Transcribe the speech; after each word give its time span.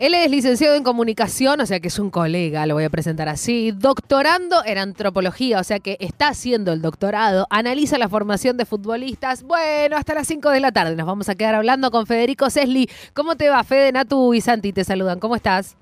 Él 0.00 0.14
es 0.14 0.30
licenciado 0.30 0.76
en 0.76 0.82
comunicación, 0.82 1.60
o 1.60 1.66
sea 1.66 1.78
que 1.78 1.88
es 1.88 1.98
un 1.98 2.08
colega, 2.08 2.64
lo 2.64 2.72
voy 2.72 2.84
a 2.84 2.88
presentar 2.88 3.28
así. 3.28 3.70
Doctorando 3.70 4.64
en 4.64 4.78
antropología, 4.78 5.60
o 5.60 5.64
sea 5.64 5.78
que 5.78 5.98
está 6.00 6.28
haciendo 6.28 6.72
el 6.72 6.80
doctorado. 6.80 7.46
Analiza 7.50 7.98
la 7.98 8.08
formación 8.08 8.56
de 8.56 8.64
futbolistas. 8.64 9.42
Bueno, 9.42 9.98
hasta 9.98 10.14
las 10.14 10.26
5 10.26 10.48
de 10.48 10.60
la 10.60 10.72
tarde 10.72 10.96
nos 10.96 11.06
vamos 11.06 11.28
a 11.28 11.34
quedar 11.34 11.54
hablando 11.54 11.90
con 11.90 12.06
Federico 12.06 12.48
Sesli. 12.48 12.88
¿Cómo 13.12 13.36
te 13.36 13.50
va, 13.50 13.62
Fede, 13.62 13.92
Natu 13.92 14.32
y 14.32 14.40
Santi? 14.40 14.72
Te 14.72 14.84
saludan. 14.84 15.20
¿Cómo 15.20 15.36
estás? 15.36 15.76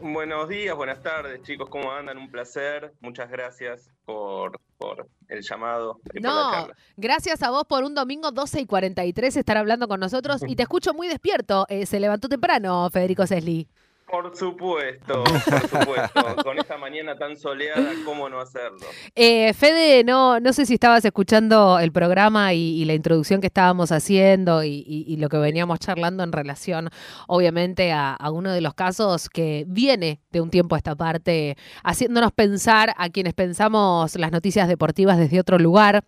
Buenos 0.00 0.48
días, 0.48 0.76
buenas 0.76 1.00
tardes, 1.02 1.42
chicos. 1.42 1.68
¿Cómo 1.70 1.92
andan? 1.92 2.18
Un 2.18 2.30
placer. 2.30 2.92
Muchas 3.00 3.30
gracias 3.30 3.90
por, 4.04 4.60
por 4.76 5.08
el 5.28 5.42
llamado. 5.42 6.00
Y 6.12 6.20
no, 6.20 6.68
gracias 6.96 7.42
a 7.42 7.50
vos 7.50 7.64
por 7.66 7.84
un 7.84 7.94
domingo 7.94 8.30
12 8.30 8.60
y 8.60 8.66
43 8.66 9.36
estar 9.36 9.56
hablando 9.56 9.88
con 9.88 10.00
nosotros. 10.00 10.42
Y 10.46 10.56
te 10.56 10.62
escucho 10.64 10.94
muy 10.94 11.08
despierto. 11.08 11.66
Eh, 11.68 11.86
se 11.86 12.00
levantó 12.00 12.28
temprano, 12.28 12.90
Federico 12.90 13.26
Sesli. 13.26 13.68
Por 14.14 14.36
supuesto, 14.36 15.24
por 15.24 15.40
supuesto. 15.40 16.36
Con 16.44 16.56
esta 16.60 16.78
mañana 16.78 17.16
tan 17.16 17.36
soleada, 17.36 17.90
¿cómo 18.04 18.28
no 18.28 18.38
hacerlo? 18.38 18.78
Eh, 19.16 19.52
Fede, 19.54 20.04
no, 20.04 20.38
no 20.38 20.52
sé 20.52 20.66
si 20.66 20.74
estabas 20.74 21.04
escuchando 21.04 21.80
el 21.80 21.90
programa 21.90 22.54
y, 22.54 22.84
la 22.84 22.94
introducción 22.94 23.40
que 23.40 23.48
estábamos 23.48 23.90
haciendo 23.90 24.62
y, 24.62 25.16
lo 25.18 25.28
que 25.28 25.38
veníamos 25.38 25.80
charlando 25.80 26.22
en 26.22 26.30
relación, 26.30 26.90
obviamente, 27.26 27.90
a, 27.90 28.14
a, 28.14 28.30
uno 28.30 28.52
de 28.52 28.60
los 28.60 28.74
casos 28.74 29.28
que 29.28 29.64
viene 29.66 30.20
de 30.30 30.40
un 30.40 30.50
tiempo 30.50 30.76
a 30.76 30.78
esta 30.78 30.94
parte, 30.94 31.56
haciéndonos 31.82 32.30
pensar 32.30 32.94
a 32.96 33.08
quienes 33.08 33.34
pensamos 33.34 34.14
las 34.14 34.30
noticias 34.30 34.68
deportivas 34.68 35.18
desde 35.18 35.40
otro 35.40 35.58
lugar. 35.58 36.04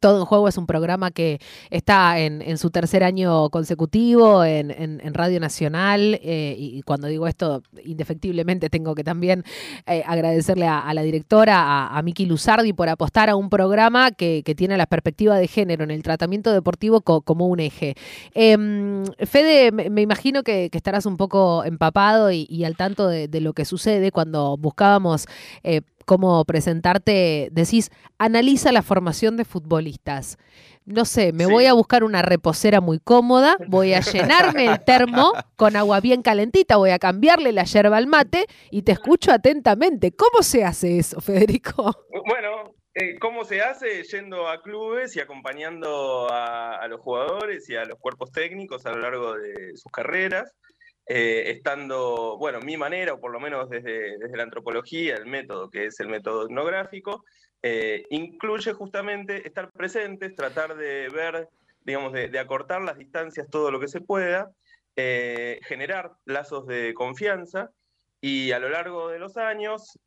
Todo 0.00 0.20
en 0.20 0.24
Juego 0.26 0.48
es 0.48 0.56
un 0.56 0.66
programa 0.66 1.10
que 1.10 1.40
está 1.70 2.20
en, 2.20 2.56
su 2.58 2.70
tercer 2.70 3.02
año 3.02 3.50
consecutivo 3.50 4.44
en, 4.44 4.68
Radio 5.14 5.40
Nacional 5.40 6.20
eh, 6.22 6.54
y 6.56 6.82
cuando 6.82 7.08
digo 7.08 7.26
esto, 7.26 7.62
indefectiblemente 7.84 8.70
tengo 8.70 8.94
que 8.94 9.02
también 9.02 9.44
eh, 9.86 10.04
agradecerle 10.06 10.66
a, 10.68 10.92
la 10.94 11.02
directora, 11.02 11.88
a, 11.88 12.02
Miki 12.02 12.26
Luzardi, 12.26 12.72
por 12.72 12.88
apostar 12.88 13.28
a 13.28 13.36
un 13.36 13.50
programa 13.50 14.12
que, 14.12 14.42
tiene 14.56 14.76
la 14.76 14.86
perspectiva 14.86 15.36
de 15.36 15.46
género 15.46 15.84
en 15.84 15.90
el 15.90 16.02
tratamiento 16.02 16.52
deportivo 16.52 17.00
como 17.00 17.46
un 17.46 17.60
eje. 17.60 17.94
Em, 18.34 19.04
Fede, 19.26 19.72
me, 19.72 20.00
imagino 20.00 20.42
que, 20.42 20.70
estarás 20.72 21.06
un 21.06 21.16
poco 21.16 21.64
empapado 21.64 22.30
y, 22.30 22.64
al 22.64 22.76
tanto 22.76 23.08
de, 23.08 23.28
de, 23.28 23.40
lo 23.40 23.52
que 23.52 23.64
sucede 23.64 24.12
cuando 24.12 24.56
buscábamos 24.56 25.26
eh, 25.62 25.82
cómo 26.08 26.42
presentarte, 26.46 27.50
decís, 27.52 27.90
analiza 28.16 28.72
la 28.72 28.80
formación 28.80 29.36
de 29.36 29.44
futbolistas. 29.44 30.38
No 30.86 31.04
sé, 31.04 31.34
me 31.34 31.44
voy 31.44 31.66
a 31.66 31.74
buscar 31.74 32.02
una 32.02 32.22
reposera 32.22 32.80
muy 32.80 32.98
cómoda, 32.98 33.58
voy 33.68 33.92
a 33.92 34.00
llenarme 34.00 34.64
el 34.64 34.82
termo 34.84 35.34
con 35.56 35.76
agua 35.76 36.00
bien 36.00 36.22
calentita, 36.22 36.78
voy 36.78 36.90
a 36.90 36.98
cambiarle 36.98 37.52
la 37.52 37.64
yerba 37.64 37.98
al 37.98 38.06
mate 38.06 38.46
y 38.70 38.82
te 38.82 38.92
escucho 38.92 39.32
atentamente. 39.32 40.12
¿Cómo 40.12 40.42
se 40.42 40.64
hace 40.64 40.98
eso, 40.98 41.20
Federico? 41.20 41.94
Bueno, 42.26 42.74
eh, 42.94 43.18
¿Cómo 43.20 43.44
se 43.44 43.60
hace? 43.60 44.02
Yendo 44.02 44.48
a 44.48 44.62
clubes 44.62 45.14
y 45.14 45.20
acompañando 45.20 46.26
a, 46.30 46.84
los 46.88 47.00
jugadores 47.00 47.68
y 47.68 47.76
a 47.76 47.84
los 47.84 47.98
cuerpos 47.98 48.32
técnicos 48.32 48.86
a 48.86 48.90
lo 48.90 49.00
largo 49.00 49.34
de 49.34 49.76
sus 49.76 49.92
carreras. 49.92 50.52
Eh, 51.10 51.52
estando, 51.52 52.36
bueno, 52.36 52.60
mi 52.60 52.76
manera, 52.76 53.14
o 53.14 53.20
por 53.20 53.32
lo 53.32 53.40
menos 53.40 53.70
desde, 53.70 54.18
desde, 54.18 54.36
la 54.36 54.42
antropología, 54.42 55.16
el 55.16 55.24
método, 55.24 55.70
que 55.70 55.86
es 55.86 55.98
el 56.00 56.08
método 56.08 56.44
etnográfico, 56.44 57.24
eh, 57.62 58.04
incluye 58.10 58.74
justamente 58.74 59.46
estar 59.48 59.72
presentes, 59.72 60.36
tratar 60.36 60.76
de 60.76 61.08
ver, 61.08 61.48
digamos, 61.80 62.12
de, 62.12 62.38
acortar 62.38 62.82
las 62.82 62.98
distancias 62.98 63.48
todo 63.50 63.70
lo 63.70 63.80
que 63.80 63.88
se 63.88 64.02
pueda, 64.02 64.50
eh, 64.96 65.60
generar 65.62 66.12
lazos 66.26 66.66
de 66.66 66.92
confianza 66.92 67.70
y 68.20 68.52
a 68.52 68.58
lo 68.58 68.68
largo 68.68 69.08
de 69.08 69.18
los 69.18 69.38
años, 69.38 69.98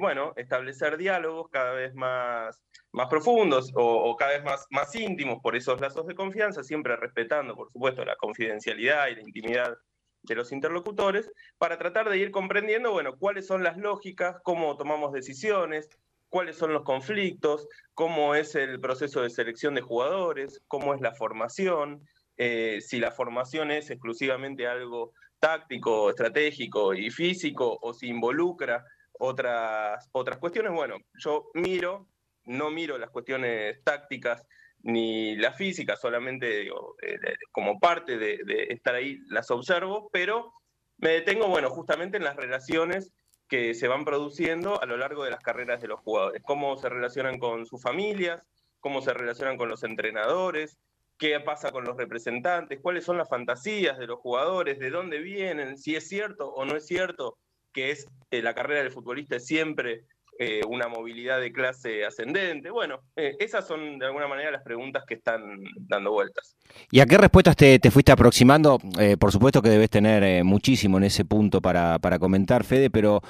bueno, 0.00 0.34
establecer 0.36 0.98
diálogos 0.98 1.48
cada 1.50 1.72
vez 1.72 1.94
más, 1.94 2.60
más 2.90 3.08
profundos 3.08 3.72
o, 3.74 4.10
o, 4.10 4.16
cada 4.16 4.32
vez 4.32 4.44
más, 4.44 4.66
más 4.68 4.94
íntimos 4.96 5.38
por 5.40 5.56
esos 5.56 5.80
lazos 5.80 6.06
de 6.06 6.14
confianza, 6.14 6.62
siempre 6.62 6.96
respetando, 6.96 7.54
por 7.56 7.72
supuesto, 7.72 8.04
la 8.04 8.16
confidencialidad 8.16 9.06
y 9.08 9.14
la 9.14 9.22
intimidad 9.22 9.78
de 10.22 10.34
los 10.34 10.52
interlocutores 10.52 11.30
para 11.58 11.78
tratar 11.78 12.08
de 12.08 12.18
ir 12.18 12.30
comprendiendo, 12.30 12.92
bueno, 12.92 13.16
cuáles 13.18 13.46
son 13.46 13.62
las 13.62 13.76
lógicas, 13.76 14.36
cómo 14.42 14.76
tomamos 14.76 15.12
decisiones, 15.12 15.88
cuáles 16.28 16.56
son 16.56 16.72
los 16.72 16.82
conflictos, 16.82 17.68
cómo 17.94 18.34
es 18.34 18.54
el 18.54 18.80
proceso 18.80 19.22
de 19.22 19.30
selección 19.30 19.74
de 19.74 19.82
jugadores, 19.82 20.62
cómo 20.68 20.94
es 20.94 21.00
la 21.00 21.14
formación, 21.14 22.06
eh, 22.36 22.78
si 22.80 22.98
la 22.98 23.10
formación 23.10 23.70
es 23.70 23.90
exclusivamente 23.90 24.66
algo 24.66 25.12
táctico, 25.38 26.08
estratégico 26.08 26.94
y 26.94 27.10
físico 27.10 27.78
o 27.82 27.92
si 27.92 28.06
involucra 28.06 28.84
otras, 29.18 30.08
otras 30.12 30.38
cuestiones. 30.38 30.72
Bueno, 30.72 30.96
yo 31.18 31.50
miro, 31.54 32.08
no 32.44 32.70
miro 32.70 32.96
las 32.96 33.10
cuestiones 33.10 33.82
tácticas 33.84 34.46
ni 34.82 35.36
la 35.36 35.52
física, 35.52 35.96
solamente 35.96 36.66
eh, 36.66 37.18
como 37.52 37.78
parte 37.78 38.18
de, 38.18 38.38
estar 38.70 38.94
ahí 38.94 39.18
las 39.28 39.50
observo, 39.50 40.08
pero 40.12 40.52
me 40.98 41.10
detengo, 41.10 41.48
bueno, 41.48 41.70
justamente 41.70 42.16
en 42.16 42.24
las 42.24 42.36
relaciones 42.36 43.12
que 43.48 43.74
se 43.74 43.88
van 43.88 44.04
produciendo 44.04 44.80
a 44.80 44.86
lo 44.86 44.96
largo 44.96 45.24
de 45.24 45.30
las 45.30 45.42
carreras 45.42 45.80
de 45.80 45.88
los 45.88 46.00
jugadores, 46.00 46.42
cómo 46.44 46.76
se 46.76 46.88
relacionan 46.88 47.38
con 47.38 47.66
sus 47.66 47.82
familias, 47.82 48.42
cómo 48.80 49.02
se 49.02 49.12
relacionan 49.12 49.56
con 49.56 49.68
los 49.68 49.84
entrenadores, 49.84 50.78
qué 51.18 51.38
pasa 51.40 51.70
con 51.70 51.84
los 51.84 51.96
representantes, 51.96 52.80
cuáles 52.80 53.04
son 53.04 53.18
las 53.18 53.28
fantasías 53.28 53.98
de 53.98 54.06
los 54.06 54.18
jugadores, 54.18 54.78
de 54.78 54.90
dónde 54.90 55.18
vienen, 55.18 55.78
si 55.78 55.94
es 55.94 56.08
cierto 56.08 56.48
o 56.48 56.64
no 56.64 56.76
es 56.76 56.86
cierto 56.86 57.38
que 57.72 57.90
es 57.90 58.06
eh, 58.30 58.42
la 58.42 58.54
carrera 58.54 58.82
del 58.82 58.92
futbolista 58.92 59.36
es 59.36 59.46
siempre 59.46 60.04
eh, 60.38 60.62
una 60.66 60.88
movilidad 60.88 61.40
de 61.40 61.52
clase 61.52 62.04
ascendente. 62.04 62.70
Bueno, 62.70 63.00
eh, 63.16 63.36
esas 63.38 63.66
son 63.66 63.98
de 63.98 64.06
alguna 64.06 64.26
manera 64.26 64.50
las 64.50 64.62
preguntas 64.62 65.04
que 65.06 65.14
están 65.14 65.62
dando 65.76 66.10
vueltas. 66.10 66.56
¿Y 66.90 67.00
a 67.00 67.06
qué 67.06 67.18
respuestas 67.18 67.54
te, 67.54 67.78
fuiste 67.90 68.12
aproximando? 68.12 68.78
Eh, 68.98 69.16
por 69.18 69.30
supuesto 69.30 69.60
que 69.60 69.68
debes 69.68 69.90
tener 69.90 70.42
muchísimo 70.42 70.96
en 70.96 71.04
ese 71.04 71.24
punto 71.24 71.60
para, 71.60 71.98
comentar, 72.18 72.64
Fede, 72.64 72.88
pero 72.88 73.20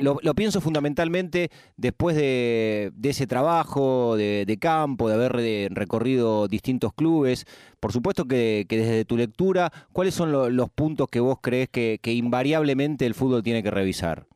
lo, 0.00 0.34
pienso 0.34 0.60
fundamentalmente 0.60 1.50
después 1.76 2.16
de, 2.16 2.92
ese 3.02 3.26
trabajo 3.26 4.16
de, 4.16 4.58
campo, 4.60 5.08
de 5.08 5.14
haber 5.14 5.72
recorrido 5.72 6.48
distintos 6.48 6.92
clubes. 6.92 7.46
Por 7.80 7.92
supuesto 7.92 8.26
que, 8.26 8.66
desde 8.68 9.04
tu 9.04 9.16
lectura, 9.16 9.72
¿cuáles 9.92 10.14
son 10.14 10.32
los 10.32 10.70
puntos 10.70 11.08
que 11.08 11.20
vos 11.20 11.38
crees 11.40 11.68
que 11.68 11.98
invariablemente 12.04 13.06
el 13.06 13.14
fútbol 13.14 13.42
tiene 13.42 13.62
que 13.62 13.70
revisar? 13.70 14.27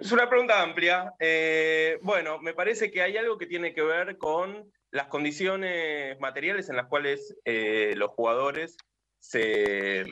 Es 0.00 0.12
una 0.12 0.28
pregunta 0.28 0.62
amplia. 0.62 1.12
Eh, 1.18 1.98
bueno, 2.02 2.38
me 2.40 2.54
parece 2.54 2.90
que 2.90 3.02
hay 3.02 3.16
algo 3.16 3.36
que 3.36 3.46
tiene 3.46 3.74
que 3.74 3.82
ver 3.82 4.16
con 4.16 4.70
las 4.90 5.08
condiciones 5.08 6.18
materiales 6.20 6.68
en 6.68 6.76
las 6.76 6.86
cuales 6.86 7.36
eh, 7.44 7.94
los 7.96 8.10
jugadores 8.10 8.76
se, 9.18 10.06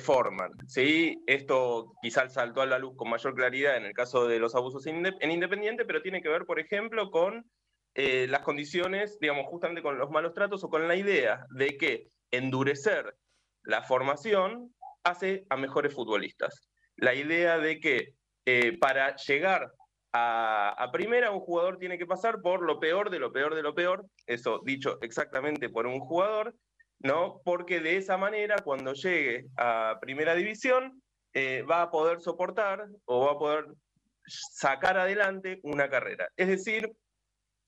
forman. 0.00 0.52
¿sí? 0.66 1.22
Esto 1.26 1.92
quizás 2.00 2.32
saltó 2.32 2.62
a 2.62 2.66
la 2.66 2.78
luz 2.78 2.96
con 2.96 3.10
mayor 3.10 3.34
claridad 3.34 3.76
en 3.76 3.84
el 3.84 3.92
caso 3.92 4.26
de 4.26 4.38
los 4.38 4.54
abusos 4.54 4.86
en 4.86 5.30
Independiente, 5.30 5.84
pero 5.84 6.02
tiene 6.02 6.22
que 6.22 6.28
ver, 6.28 6.46
por 6.46 6.58
ejemplo, 6.58 7.10
con 7.10 7.44
eh, 7.94 8.26
las 8.28 8.40
condiciones, 8.40 9.18
digamos, 9.20 9.46
justamente 9.46 9.82
con 9.82 9.98
los 9.98 10.10
malos 10.10 10.32
tratos 10.32 10.64
o 10.64 10.70
con 10.70 10.88
la 10.88 10.96
idea 10.96 11.44
de 11.50 11.76
que 11.76 12.08
endurecer 12.30 13.14
la 13.62 13.82
formación 13.82 14.74
hace 15.04 15.44
a 15.50 15.56
mejores 15.56 15.92
futbolistas. 15.92 16.70
La 16.96 17.14
idea 17.14 17.58
de 17.58 17.80
que 17.80 18.14
eh, 18.52 18.76
para 18.80 19.14
llegar 19.14 19.72
a, 20.12 20.90
primera, 20.92 21.30
un 21.30 21.38
jugador 21.38 21.78
tiene 21.78 21.98
que 21.98 22.06
pasar 22.06 22.40
por 22.42 22.62
lo 22.62 22.80
peor 22.80 23.08
de 23.08 23.20
lo 23.20 23.32
peor 23.32 23.54
de 23.54 23.62
lo 23.62 23.76
peor, 23.76 24.04
eso 24.26 24.60
dicho 24.64 24.98
exactamente 25.02 25.68
por 25.68 25.86
un 25.86 26.00
jugador, 26.00 26.52
¿no? 26.98 27.40
Porque 27.44 27.78
de 27.78 27.96
esa 27.96 28.16
manera, 28.16 28.56
cuando 28.64 28.92
llegue 28.92 29.46
a 29.56 29.98
primera 30.00 30.34
división, 30.34 31.00
eh, 31.32 31.62
va 31.62 31.82
a 31.82 31.90
poder 31.92 32.20
soportar 32.20 32.88
o 33.04 33.26
va 33.26 33.32
a 33.32 33.38
poder 33.38 33.66
sacar 34.26 34.98
adelante 34.98 35.60
una 35.62 35.88
carrera. 35.88 36.28
Es 36.36 36.48
decir, 36.48 36.90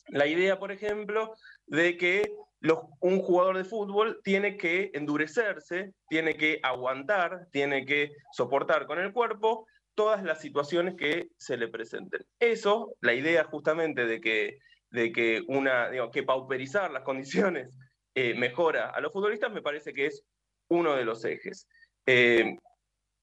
la 0.09 0.27
idea, 0.27 0.59
por 0.59 0.73
ejemplo, 0.73 1.33
de 1.67 1.97
que 1.97 2.25
un 2.99 3.21
jugador 3.21 3.57
de 3.57 3.65
fútbol 3.65 4.21
tiene 4.25 4.57
que 4.57 4.91
endurecerse, 4.95 5.93
tiene 6.09 6.37
que 6.37 6.59
aguantar, 6.65 7.47
tiene 7.53 7.87
que 7.87 8.11
soportar 8.33 8.87
con 8.87 8.99
el 8.99 9.13
cuerpo 9.13 9.67
todas 9.95 10.23
las 10.23 10.41
situaciones 10.41 10.95
que 10.97 11.29
se 11.37 11.57
le 11.57 11.69
presenten. 11.69 12.25
Eso, 12.39 12.95
la 13.01 13.15
idea 13.15 13.45
justamente 13.45 14.07
de 14.07 14.21
que, 14.21 14.59
de 14.91 15.13
que, 15.13 15.43
una, 15.49 15.91
que 16.13 16.23
pauperizar 16.23 16.91
las 16.91 17.03
condiciones 17.03 17.77
eh, 18.15 18.35
mejora 18.35 18.91
a 18.91 19.01
los 19.01 19.13
futbolistas, 19.13 19.53
me 19.53 19.63
parece 19.63 19.93
que 19.93 20.07
es 20.07 20.25
uno 20.69 20.95
de 20.95 21.05
los 21.05 21.25
ejes. 21.25 21.69
Eh, 22.07 22.57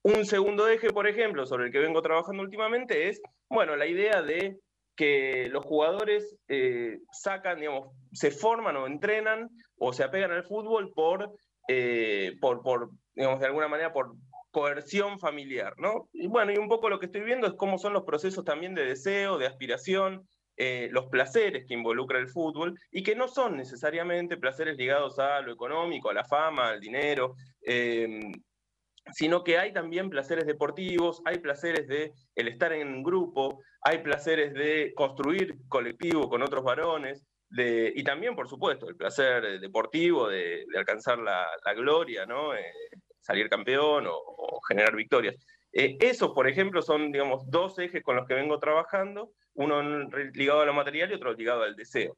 un 0.02 0.24
segundo 0.24 0.68
eje, 0.68 0.90
por 0.90 1.06
ejemplo, 1.06 1.44
sobre 1.46 1.66
el 1.66 1.72
que 1.72 1.80
vengo 1.80 2.00
trabajando 2.02 2.42
últimamente 2.42 3.08
es, 3.08 3.20
bueno, 3.48 3.76
la 3.76 3.86
idea 3.86 4.22
de 4.22 4.58
que 4.96 5.48
los 5.50 5.64
jugadores 5.64 6.36
eh, 6.48 6.98
sacan, 7.12 7.60
digamos, 7.60 7.90
se 8.12 8.30
forman 8.30 8.76
o 8.76 8.86
entrenan 8.86 9.48
o 9.76 9.92
se 9.92 10.04
apegan 10.04 10.30
al 10.30 10.44
fútbol 10.44 10.92
por, 10.94 11.32
por, 12.40 12.62
por 12.62 12.90
digamos, 13.14 13.40
de 13.40 13.46
alguna 13.46 13.68
manera 13.68 13.92
por 13.92 14.14
coerción 14.50 15.18
familiar, 15.18 15.74
¿no? 15.78 16.08
Y 16.12 16.26
bueno, 16.26 16.52
y 16.52 16.58
un 16.58 16.68
poco 16.68 16.88
lo 16.88 16.98
que 16.98 17.06
estoy 17.06 17.22
viendo 17.22 17.46
es 17.46 17.54
cómo 17.54 17.78
son 17.78 17.92
los 17.92 18.04
procesos 18.04 18.44
también 18.44 18.74
de 18.74 18.84
deseo, 18.84 19.38
de 19.38 19.46
aspiración, 19.46 20.26
eh, 20.56 20.88
los 20.90 21.06
placeres 21.06 21.64
que 21.66 21.74
involucra 21.74 22.18
el 22.18 22.28
fútbol 22.28 22.78
y 22.90 23.02
que 23.02 23.14
no 23.14 23.28
son 23.28 23.56
necesariamente 23.56 24.36
placeres 24.36 24.76
ligados 24.76 25.18
a 25.18 25.40
lo 25.40 25.52
económico, 25.52 26.10
a 26.10 26.14
la 26.14 26.24
fama, 26.24 26.68
al 26.68 26.80
dinero, 26.80 27.34
em, 27.62 28.32
sino 29.12 29.42
que 29.42 29.58
hay 29.58 29.72
también 29.72 30.10
placeres 30.10 30.46
deportivos, 30.46 31.22
hay 31.24 31.38
placeres 31.38 31.88
de 31.88 32.12
el 32.34 32.48
estar 32.48 32.72
en 32.72 33.02
grupo, 33.02 33.60
hay 33.82 33.98
placeres 33.98 34.52
de 34.52 34.92
construir 34.94 35.56
colectivo 35.68 36.28
con 36.28 36.42
otros 36.42 36.62
varones, 36.62 37.24
y 37.52 38.04
también, 38.04 38.36
por 38.36 38.48
supuesto, 38.48 38.88
el 38.88 38.96
placer 38.96 39.60
deportivo 39.60 40.28
de, 40.28 40.64
alcanzar 40.76 41.18
la, 41.18 41.46
gloria, 41.74 42.24
¿no? 42.26 42.54
Eh, 42.54 42.72
salir 43.20 43.48
campeón 43.48 44.06
o, 44.08 44.60
generar 44.68 44.94
victorias. 44.94 45.36
Eh, 45.72 45.96
esos, 46.00 46.30
por 46.32 46.48
ejemplo, 46.48 46.82
son, 46.82 47.12
digamos, 47.12 47.48
dos 47.50 47.78
ejes 47.78 48.02
con 48.02 48.16
los 48.16 48.26
que 48.26 48.34
vengo 48.34 48.58
trabajando, 48.58 49.32
uno 49.54 49.82
ligado 50.34 50.60
a 50.62 50.66
lo 50.66 50.74
material 50.74 51.10
y 51.10 51.14
otro 51.14 51.32
ligado 51.32 51.62
al 51.62 51.76
deseo. 51.76 52.16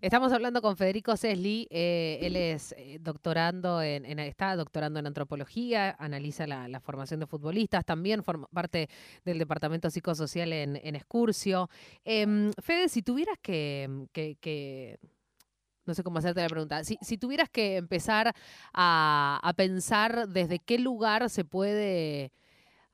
Estamos 0.00 0.32
hablando 0.32 0.62
con 0.62 0.78
Federico 0.78 1.14
Cesli, 1.14 1.68
eh, 1.68 2.20
él 2.22 2.34
es 2.34 2.72
eh, 2.78 2.96
doctorando 3.02 3.82
en, 3.82 4.18
está 4.18 4.56
doctorando 4.56 4.98
en 4.98 5.06
antropología, 5.06 5.94
analiza 5.98 6.46
la, 6.46 6.80
formación 6.80 7.20
de 7.20 7.26
futbolistas, 7.26 7.84
también 7.84 8.24
forma 8.24 8.46
parte 8.46 8.88
del 9.26 9.38
departamento 9.38 9.90
psicosocial 9.90 10.54
en, 10.54 10.80
en 10.82 10.96
Escurcio. 10.96 11.68
Em, 12.02 12.50
Fede, 12.62 12.88
si 12.88 13.02
tuvieras 13.02 13.36
que, 13.42 14.98
no 15.90 15.94
sé 15.94 16.04
cómo 16.04 16.18
hacerte 16.18 16.40
la 16.40 16.48
pregunta. 16.48 16.84
Si, 16.84 17.18
tuvieras 17.18 17.50
que 17.50 17.76
empezar 17.76 18.32
a, 18.72 19.52
pensar 19.56 20.28
desde 20.28 20.60
qué 20.60 20.78
lugar 20.78 21.28
se 21.28 21.44
puede 21.44 22.32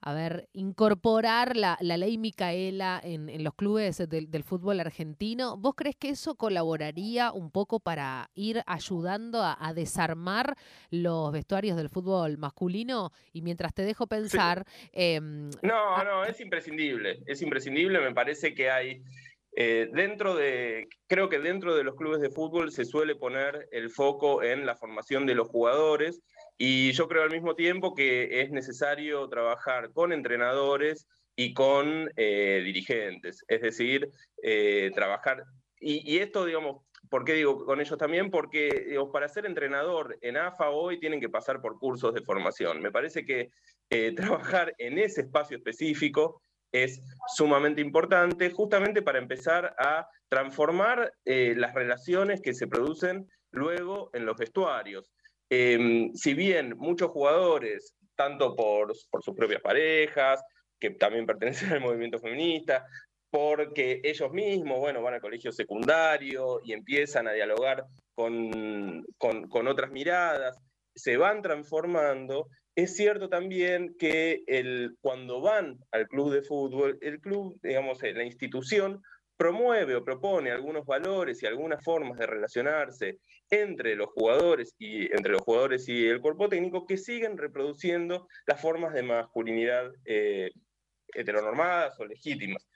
a 0.00 0.14
ver, 0.14 0.48
incorporar 0.52 1.56
la, 1.56 1.76
ley 1.81 2.16
Micaela 2.16 3.00
en, 3.02 3.43
los 3.43 3.54
clubes 3.54 3.98
del, 4.08 4.44
fútbol 4.44 4.81
argentino, 4.81 5.56
¿vos 5.56 5.75
crees 5.76 5.96
que 5.96 6.10
eso 6.10 6.37
colaboraría 6.37 7.32
un 7.32 7.50
poco 7.50 7.81
para 7.81 8.31
ir 8.34 8.62
ayudando 8.66 9.42
a, 9.42 9.72
desarmar 9.75 10.56
los 10.90 11.32
vestuarios 11.32 11.76
del 11.76 11.90
fútbol 11.90 12.38
masculino? 12.38 13.10
Y 13.32 13.42
mientras 13.42 13.75
te 13.75 13.82
dejo 13.82 14.06
pensar... 14.06 14.64
Em, 14.92 15.50
no, 15.62 16.02
no, 16.02 16.25
es 16.25 16.40
imprescindible, 16.40 17.22
es 17.26 17.42
imprescindible, 17.42 18.00
me 18.00 18.14
parece 18.14 18.54
que 18.54 18.70
hay... 18.70 19.02
Eh, 19.58 19.88
dentro 19.90 20.34
de, 20.34 20.86
creo 21.06 21.30
que 21.30 21.38
dentro 21.38 21.74
de 21.74 21.82
los 21.82 21.96
clubes 21.96 22.20
de 22.20 22.28
fútbol 22.28 22.70
se 22.70 22.84
suele 22.84 23.16
poner 23.16 23.66
el 23.72 23.88
foco 23.88 24.42
en 24.42 24.66
la 24.66 24.76
formación 24.76 25.24
de 25.24 25.34
los 25.34 25.48
jugadores, 25.48 26.20
y 26.58 26.92
yo 26.92 27.08
creo 27.08 27.22
al 27.22 27.30
mismo 27.30 27.54
tiempo 27.54 27.94
que 27.94 28.42
es 28.42 28.50
necesario 28.50 29.26
trabajar 29.28 29.92
con 29.92 30.12
entrenadores 30.12 31.06
y 31.34 31.54
con 31.54 32.10
eh, 32.16 32.60
dirigentes, 32.64 33.44
es 33.48 33.62
decir, 33.62 34.10
eh, 34.42 34.90
trabajar, 34.94 35.42
y, 35.80 36.18
esto, 36.18 36.44
digamos, 36.44 36.82
¿por 37.08 37.24
qué 37.24 37.34
digo 37.34 37.64
con 37.64 37.80
ellos 37.80 37.98
también? 37.98 38.30
Porque 38.30 38.98
para 39.12 39.28
ser 39.28 39.46
entrenador 39.46 40.18
en 40.20 40.36
AFA 40.36 40.70
hoy 40.70 40.98
tienen 40.98 41.20
que 41.20 41.28
pasar 41.28 41.60
por 41.60 41.78
cursos 41.78 42.12
de 42.14 42.22
formación. 42.22 42.80
Me 42.80 42.90
parece 42.90 43.24
que 43.24 43.50
eh, 43.90 44.12
trabajar 44.16 44.74
en 44.78 44.98
ese 44.98 45.22
espacio 45.22 45.56
específico 45.56 46.42
es 46.72 47.00
sumamente 47.34 47.80
importante, 47.80 48.50
justamente 48.50 49.02
para 49.02 49.18
empezar 49.18 49.74
a 49.78 50.08
transformar 50.28 51.12
las 51.24 51.74
relaciones 51.74 52.40
que 52.42 52.54
se 52.54 52.66
producen 52.66 53.28
luego 53.52 54.10
en 54.12 54.26
los 54.26 54.36
vestuarios. 54.36 55.10
Em, 55.48 56.12
si 56.14 56.34
bien 56.34 56.74
muchos 56.76 57.10
jugadores, 57.10 57.94
tanto 58.16 58.56
por, 58.56 58.92
por 59.10 59.22
sus 59.22 59.34
propias 59.34 59.62
parejas, 59.62 60.42
que 60.78 60.90
también 60.90 61.26
pertenecen 61.26 61.72
al 61.72 61.80
movimiento 61.80 62.18
feminista, 62.18 62.84
porque 63.30 64.00
ellos 64.02 64.32
mismos, 64.32 64.78
bueno, 64.78 65.02
van 65.02 65.14
al 65.14 65.20
colegio 65.20 65.52
secundario 65.52 66.60
y 66.64 66.72
empiezan 66.72 67.28
a 67.28 67.32
dialogar 67.32 67.84
con, 68.14 69.04
con, 69.18 69.68
otras 69.68 69.90
miradas, 69.90 70.58
se 70.94 71.16
van 71.16 71.42
transformando. 71.42 72.48
Es 72.76 72.94
cierto 72.94 73.31
también 73.31 73.96
que 73.99 74.44
cuando 75.00 75.40
van 75.40 75.78
al 75.93 76.06
club 76.08 76.31
de 76.31 76.43
fútbol, 76.43 76.99
el 77.00 77.20
club, 77.20 77.58
digamos, 77.62 78.02
la 78.02 78.23
institución 78.23 79.02
promueve 79.34 79.96
o 79.96 80.05
propone 80.05 80.50
algunos 80.50 80.84
valores 80.84 81.43
y 81.43 81.46
algunas 81.46 81.82
formas 81.82 82.19
de 82.19 82.26
relacionarse 82.26 83.19
entre 83.49 83.96
los 83.96 84.08
jugadores 84.08 84.75
y 84.78 85.11
entre 85.14 85.32
los 85.32 85.40
jugadores 85.40 85.88
y 85.88 86.06
el 86.06 86.20
cuerpo 86.20 86.50
técnico 86.50 86.84
que 86.84 86.99
siguen 86.99 87.38
reproduciendo 87.38 88.28
las 88.46 88.61
formas 88.61 88.93
de 88.93 89.02
masculinidad 89.02 89.90
eh, 90.05 90.50
heteronormadas 91.14 91.99
o 91.99 92.05
legítimas. 92.05 92.69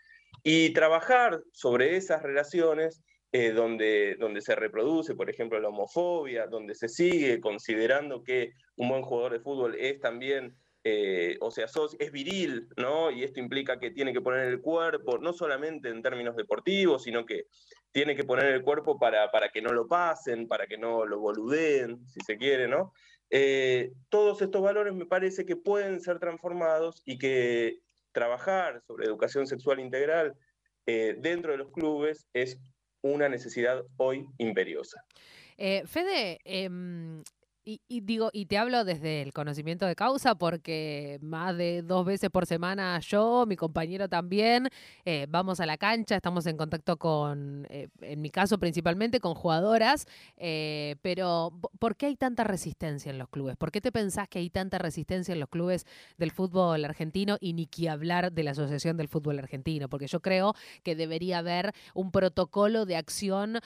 Y 0.42 0.72
trabajar 0.72 1.42
sobre 1.52 1.96
esas 1.96 2.22
relaciones 2.22 3.02
eh, 3.32 3.52
donde, 3.52 4.16
donde 4.18 4.40
se 4.40 4.56
reproduce, 4.56 5.14
por 5.14 5.30
ejemplo, 5.30 5.60
la 5.60 5.68
homofobia, 5.68 6.48
donde 6.48 6.74
se 6.74 6.88
sigue 6.88 7.40
considerando 7.40 8.24
que 8.24 8.54
un 8.76 8.88
buen 8.88 9.02
jugador 9.02 9.34
de 9.34 9.40
fútbol 9.40 9.76
es 9.78 10.00
también 10.00 10.56
eh, 10.82 11.36
o 11.40 11.50
sea, 11.50 11.66
es 11.98 12.10
viril, 12.10 12.66
¿no? 12.76 13.10
Y 13.10 13.22
esto 13.22 13.38
implica 13.38 13.78
que 13.78 13.90
tiene 13.90 14.12
que 14.14 14.22
poner 14.22 14.46
el 14.46 14.60
cuerpo, 14.60 15.18
no 15.18 15.32
solamente 15.34 15.90
en 15.90 16.02
términos 16.02 16.34
deportivos, 16.34 17.02
sino 17.02 17.26
que 17.26 17.44
tiene 17.92 18.16
que 18.16 18.24
poner 18.24 18.46
el 18.46 18.62
cuerpo 18.62 18.98
para, 18.98 19.30
para 19.30 19.50
que 19.50 19.60
no 19.60 19.72
lo 19.72 19.86
pasen, 19.86 20.48
para 20.48 20.66
que 20.66 20.78
no 20.78 21.04
lo 21.04 21.20
boludeen, 21.20 22.04
si 22.08 22.20
se 22.20 22.38
quiere, 22.38 22.66
¿no? 22.66 22.94
Eh, 23.28 23.92
todos 24.08 24.40
estos 24.40 24.62
valores 24.62 24.94
me 24.94 25.06
parece 25.06 25.44
que 25.44 25.54
pueden 25.54 26.00
ser 26.00 26.18
transformados 26.18 27.02
y 27.04 27.18
que 27.18 27.80
trabajar 28.12 28.82
sobre 28.86 29.06
educación 29.06 29.46
sexual 29.46 29.78
integral 29.78 30.34
dentro 30.86 31.52
de 31.52 31.58
los 31.58 31.70
clubes 31.70 32.26
es 32.32 32.58
una 33.02 33.28
necesidad 33.28 33.84
hoy 33.96 34.26
imperiosa. 34.38 35.04
Fede, 35.86 36.40
em, 36.44 37.22
y, 37.88 38.00
digo, 38.00 38.30
y 38.32 38.46
te 38.46 38.58
hablo 38.58 38.84
desde 38.84 39.22
el 39.22 39.32
conocimiento 39.32 39.86
de 39.86 39.94
causa 39.94 40.34
porque 40.34 41.18
más 41.22 41.56
de 41.56 41.82
dos 41.82 42.04
veces 42.04 42.30
por 42.30 42.46
semana 42.46 42.98
yo, 43.00 43.44
mi 43.46 43.56
compañero 43.56 44.08
también, 44.08 44.68
eh, 45.04 45.26
vamos 45.28 45.60
a 45.60 45.66
la 45.66 45.76
cancha, 45.76 46.16
estamos 46.16 46.46
en 46.46 46.56
contacto 46.56 46.96
con, 46.96 47.66
eh, 47.70 47.88
en 48.00 48.20
mi 48.20 48.30
caso 48.30 48.58
principalmente, 48.58 49.20
con 49.20 49.34
jugadoras, 49.34 50.06
eh, 50.36 50.96
pero 51.02 51.52
¿por 51.78 51.96
qué 51.96 52.06
hay 52.06 52.16
tanta 52.16 52.44
resistencia 52.44 53.10
en 53.10 53.18
los 53.18 53.28
clubes? 53.28 53.56
¿Por 53.56 53.70
qué 53.70 53.80
te 53.80 53.92
pensás 53.92 54.28
que 54.28 54.38
hay 54.38 54.50
tanta 54.50 54.78
resistencia 54.78 55.32
en 55.32 55.40
los 55.40 55.48
clubes 55.48 55.86
del 56.16 56.30
fútbol 56.30 56.84
argentino 56.84 57.36
y 57.40 57.52
ni 57.52 57.66
que 57.66 57.88
hablar 57.88 58.32
de 58.32 58.42
la 58.42 58.52
Asociación 58.52 58.96
del 58.96 59.08
Fútbol 59.08 59.38
Argentino? 59.38 59.88
Porque 59.88 60.06
yo 60.06 60.20
creo 60.20 60.54
que 60.82 60.96
debería 60.96 61.38
haber 61.38 61.72
un 61.94 62.10
protocolo 62.10 62.86
de 62.86 62.96
acción 62.96 63.58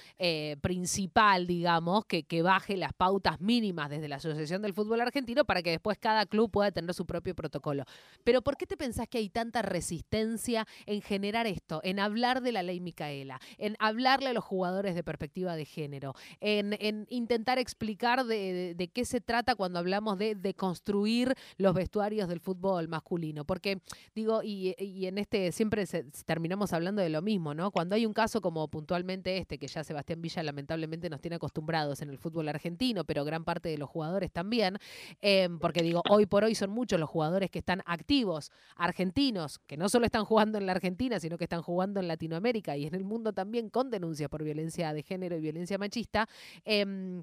principal, 0.61 1.47
digamos, 1.47 2.05
que, 2.07 2.25
que 2.25 2.43
baje 2.43 2.77
las 2.77 2.93
pautas 2.93 3.41
mínimas 3.41 3.91
desde 3.95 4.09
la 4.09 4.17
Asociación 4.17 4.63
del 4.63 4.75
Fútbol 4.75 5.01
Argentino 5.01 5.45
para 5.45 5.63
que 5.63 5.71
después 5.71 5.99
cada 5.99 6.27
club 6.27 6.51
pueda 6.51 6.71
tener 6.73 6.95
su 6.95 7.07
propio 7.07 7.35
protocolo. 7.35 7.85
Pero 8.25 8.43
¿por 8.43 8.57
qué 8.57 8.67
te 8.67 8.77
pensás 8.77 9.09
que 9.09 9.19
hay 9.19 9.29
tanta 9.29 9.63
resistencia 9.63 10.67
en 10.87 11.03
generar 11.03 11.47
esto, 11.47 11.81
en 11.85 12.01
hablar 12.01 12.43
de 12.43 12.53
la 12.53 12.63
ley 12.63 12.81
Micaela, 12.81 13.41
en 13.59 13.77
hablarle 13.79 14.29
a 14.31 14.33
los 14.33 14.45
jugadores 14.45 14.95
de 14.95 15.05
perspectiva 15.05 15.57
de 15.57 15.65
género, 15.65 16.15
en, 16.41 17.07
intentar 17.09 17.59
explicar 17.59 18.25
de, 18.25 18.91
qué 18.93 19.05
se 19.05 19.21
trata 19.21 19.55
cuando 19.55 19.79
hablamos 19.79 20.19
de, 20.19 20.55
construir 20.57 21.35
los 21.57 21.75
vestuarios 21.75 22.29
del 22.29 22.41
fútbol 22.41 22.89
masculino? 22.89 23.45
Porque 23.45 23.81
digo, 24.15 24.43
y, 24.43 24.75
en 24.79 25.19
este 25.19 25.53
siempre 25.53 25.85
terminamos 26.27 26.73
hablando 26.73 27.03
de 27.03 27.09
lo 27.09 27.23
mismo, 27.23 27.55
¿no? 27.55 27.71
Cuando 27.71 27.95
hay 27.95 28.07
un 28.07 28.13
caso 28.13 28.41
como 28.41 28.69
puntualmente 28.69 29.39
este, 29.39 29.59
que 29.59 29.69
ya 29.69 29.85
Sebastián 29.85 30.23
Villa 30.23 30.43
lamentablemente 30.43 31.11
nos 31.11 31.21
tiene 31.21 31.37
acostumbrados 31.37 32.03
en 32.03 32.11
el 32.11 32.19
fútbol 32.19 32.49
argentino, 32.49 33.05
pero 33.05 33.25
gran 33.25 33.45
parte 33.45 33.69
de 33.69 33.74
los 33.77 33.89
jugadores 33.89 34.33
también, 34.33 34.79
em, 35.21 35.59
porque 35.59 35.83
digo, 35.83 36.03
hoy 36.09 36.27
por 36.27 36.45
hoy 36.45 36.55
son 36.55 36.71
muchos 36.71 36.99
los 37.01 37.09
jugadores 37.09 37.51
que 37.51 37.59
están 37.59 37.83
activos, 37.87 38.51
argentinos, 38.77 39.59
que 39.67 39.77
no 39.77 39.89
solo 39.89 40.07
están 40.07 40.25
jugando 40.25 40.59
en 40.59 40.67
la 40.67 40.73
Argentina, 40.73 41.21
sino 41.21 41.39
que 41.39 41.45
están 41.45 41.63
jugando 41.63 42.01
en 42.01 42.09
Latinoamérica 42.09 42.77
y 42.77 42.87
en 42.87 42.95
el 42.95 43.05
mundo 43.05 43.33
también 43.33 43.71
con 43.71 43.91
denuncias 43.91 44.29
por 44.29 44.43
violencia 44.43 44.93
de 44.93 45.03
género 45.03 45.37
y 45.37 45.41
violencia 45.41 45.79
machista. 45.79 46.29
Em, 46.65 47.23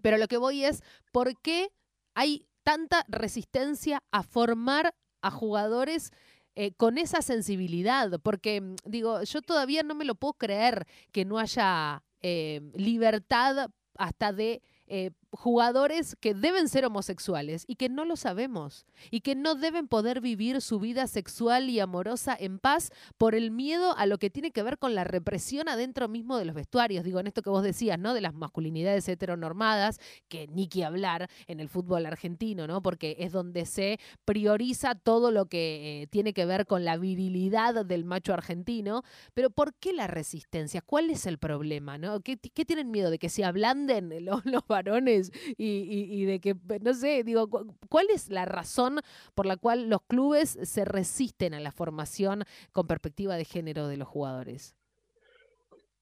pero 0.00 0.16
lo 0.16 0.28
que 0.28 0.36
voy 0.36 0.64
es, 0.64 0.82
¿por 1.12 1.38
qué 1.40 1.70
hay 2.14 2.46
tanta 2.62 3.04
resistencia 3.08 4.02
a 4.10 4.22
formar 4.22 4.94
a 5.20 5.30
jugadores 5.30 6.12
eh, 6.54 6.72
con 6.74 6.98
esa 6.98 7.22
sensibilidad, 7.22 8.20
porque 8.22 8.60
mm, 8.60 8.76
digo, 8.84 9.22
yo 9.22 9.40
todavía 9.40 9.82
no 9.82 9.94
me 9.94 10.04
lo 10.04 10.14
puedo 10.14 10.34
creer 10.34 10.86
que 11.10 11.24
no 11.24 11.38
haya 11.38 12.02
eh, 12.20 12.60
libertad 12.74 13.70
hasta 13.96 14.32
de 14.34 14.60
eh, 14.86 15.12
jugadores 15.32 16.14
que 16.20 16.34
deben 16.34 16.68
ser 16.68 16.84
homosexuales 16.84 17.64
y 17.66 17.76
que 17.76 17.88
no 17.88 18.04
lo 18.04 18.16
sabemos 18.16 18.86
y 19.10 19.22
que 19.22 19.34
no 19.34 19.54
deben 19.54 19.88
poder 19.88 20.20
vivir 20.20 20.60
su 20.60 20.78
vida 20.78 21.06
sexual 21.06 21.70
y 21.70 21.80
amorosa 21.80 22.36
en 22.38 22.58
paz 22.58 22.90
por 23.16 23.34
el 23.34 23.50
miedo 23.50 23.96
a 23.96 24.04
lo 24.04 24.18
que 24.18 24.28
tiene 24.28 24.52
que 24.52 24.62
ver 24.62 24.78
con 24.78 24.94
la 24.94 25.04
represión 25.04 25.68
adentro 25.68 26.06
mismo 26.08 26.36
de 26.36 26.44
los 26.44 26.54
vestuarios. 26.54 27.02
Digo, 27.02 27.18
en 27.18 27.26
esto 27.26 27.40
que 27.42 27.50
vos 27.50 27.62
decías, 27.62 27.98
¿no? 27.98 28.12
De 28.12 28.20
las 28.20 28.34
masculinidades 28.34 29.08
heteronormadas, 29.08 29.98
que 30.28 30.48
ni 30.48 30.68
que 30.68 30.84
hablar 30.84 31.30
en 31.46 31.60
el 31.60 31.68
fútbol 31.70 32.04
argentino, 32.04 32.66
¿no? 32.66 32.82
Porque 32.82 33.16
es 33.18 33.32
donde 33.32 33.64
se 33.64 33.98
prioriza 34.26 34.94
todo 34.94 35.30
lo 35.30 35.46
que 35.46 36.02
eh, 36.02 36.06
tiene 36.08 36.34
que 36.34 36.44
ver 36.44 36.66
con 36.66 36.84
la 36.84 36.98
virilidad 36.98 37.86
del 37.86 38.04
macho 38.04 38.34
argentino. 38.34 39.02
Pero 39.32 39.48
¿por 39.48 39.74
qué 39.74 39.94
la 39.94 40.06
resistencia? 40.06 40.82
¿Cuál 40.82 41.08
es 41.08 41.24
el 41.24 41.38
problema? 41.38 41.96
¿no? 41.96 42.20
¿Qué, 42.20 42.36
tienen 42.36 42.90
miedo? 42.90 43.10
¿De 43.10 43.18
que 43.18 43.30
se 43.30 43.44
ablanden 43.44 44.12
los, 44.24 44.44
los 44.44 44.66
varones 44.66 45.21
y, 45.56 46.24
de 46.24 46.40
que, 46.40 46.56
no 46.80 46.94
sé, 46.94 47.22
digo, 47.22 47.48
¿cuál 47.88 48.10
es 48.10 48.28
la 48.28 48.44
razón 48.44 49.00
por 49.34 49.46
la 49.46 49.56
cual 49.56 49.88
los 49.88 50.02
clubes 50.02 50.58
se 50.62 50.84
resisten 50.84 51.54
a 51.54 51.60
la 51.60 51.72
formación 51.72 52.44
con 52.72 52.86
perspectiva 52.86 53.36
de 53.36 53.44
género 53.44 53.88
de 53.88 53.96
los 53.96 54.08
jugadores? 54.08 54.74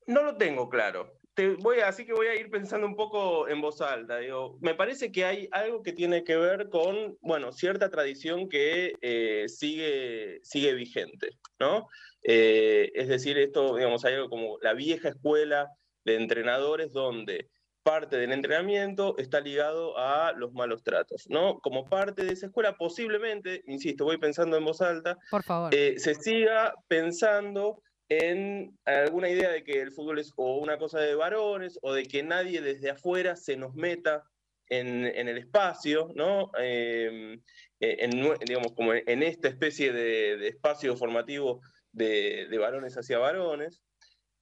No 0.07 0.23
lo 0.23 0.37
tengo 0.37 0.69
claro. 0.69 1.13
Te 1.35 1.55
voy 1.55 1.79
así 1.79 2.05
que 2.05 2.13
voy 2.13 2.27
a 2.27 2.35
ir 2.35 2.51
pensando 2.51 2.87
un 2.87 2.97
poco 2.97 3.49
en 3.49 3.61
voz 3.61 3.81
alta. 3.81 4.19
Me 4.61 4.75
parece 4.75 5.13
que 5.13 5.25
hay 5.25 5.49
algo 5.53 5.83
que 5.83 5.93
tiene 5.93 6.25
que 6.25 6.37
ver 6.37 6.69
con, 6.69 7.17
bueno, 7.21 7.53
cierta 7.53 7.89
tradición 7.91 8.49
que 8.49 8.95
eh, 9.01 9.45
sigue, 9.49 10.41
sigue 10.43 10.75
vigente, 10.75 11.31
¿no? 11.61 11.87
Eh, 12.25 12.91
es 12.95 13.09
decir, 13.09 13.39
esto, 13.39 13.77
digamos, 13.77 14.05
hay 14.05 14.15
algo 14.15 14.29
como 14.29 14.59
la 14.61 14.75
vieja 14.75 15.11
escuela 15.11 15.69
de 16.05 16.17
entrenadores 16.17 16.93
donde 16.93 17.49
parte 17.83 18.17
del 18.17 18.33
entrenamiento 18.33 19.17
está 19.19 19.41
ligado 19.41 19.97
a 19.99 20.33
los 20.33 20.53
malos 20.53 20.83
tratos, 20.83 21.25
¿no? 21.29 21.59
Como 21.61 21.85
parte 21.87 22.25
de 22.25 22.33
esa 22.33 22.47
escuela, 22.47 22.77
posiblemente, 22.77 23.63
insisto, 23.67 24.05
voy 24.05 24.19
pensando 24.19 24.57
en 24.57 24.65
voz 24.65 24.81
alta, 24.81 25.17
Por 25.31 25.43
favor. 25.43 25.75
Eh, 25.75 25.99
se 25.99 26.15
siga 26.15 26.75
pensando 26.89 27.83
en 28.09 28.77
alguna 28.85 29.29
idea 29.29 29.51
de 29.51 29.63
que 29.63 29.81
el 29.81 29.93
fútbol 29.93 30.19
es 30.19 30.33
o 30.37 30.57
una 30.57 30.79
cosa 30.79 31.01
de 31.01 31.15
varones 31.15 31.79
o 31.83 31.93
de 31.93 32.05
que 32.05 32.23
nadie 32.23 32.61
desde 32.61 32.91
afuera 32.91 33.37
se 33.37 33.57
nos 33.57 33.75
meta 33.75 34.25
en, 34.69 35.05
el 35.07 35.39
espacio, 35.39 36.11
¿no? 36.15 36.51
Em, 36.59 37.41
en, 37.81 38.11
digamos, 38.47 38.73
como 38.75 38.95
en 38.95 39.23
esta 39.23 39.49
especie 39.49 39.93
de, 39.93 40.49
espacio 40.49 40.97
formativo 40.97 41.61
de, 41.93 42.47
de, 42.49 42.59
varones 42.59 42.97
hacia 42.97 43.19
varones. 43.19 43.83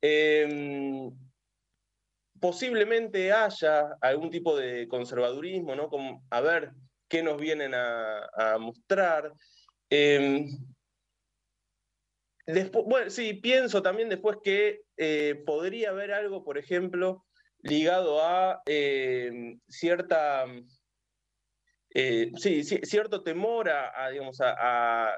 Eh, 0.02 1.11
posiblemente 2.40 3.33
haya 3.33 3.97
algún 4.00 4.30
tipo 4.30 4.57
de 4.57 4.88
conservadurismo, 4.88 5.75
¿no? 5.75 5.88
A 6.30 6.40
ver 6.40 6.73
qué 7.09 7.23
nos 7.23 7.40
vienen 7.40 7.75
a, 7.75 8.59
mostrar. 8.59 9.33
Em, 9.90 10.47
después, 12.47 12.85
bueno, 12.87 13.11
sí, 13.11 13.35
pienso 13.35 13.83
también 13.83 14.09
después 14.09 14.38
que 14.42 14.83
eh, 14.97 15.42
podría 15.47 15.90
haber 15.90 16.12
algo, 16.12 16.45
por 16.45 16.59
ejemplo, 16.59 17.25
ligado 17.62 18.23
a 18.23 18.62
em, 18.66 19.59
cierta, 19.68 20.45
eh, 21.95 22.30
sí, 22.37 22.62
cierto 22.64 23.23
temor 23.23 23.71
a, 23.71 24.11
digamos, 24.11 24.38
a 24.40 25.16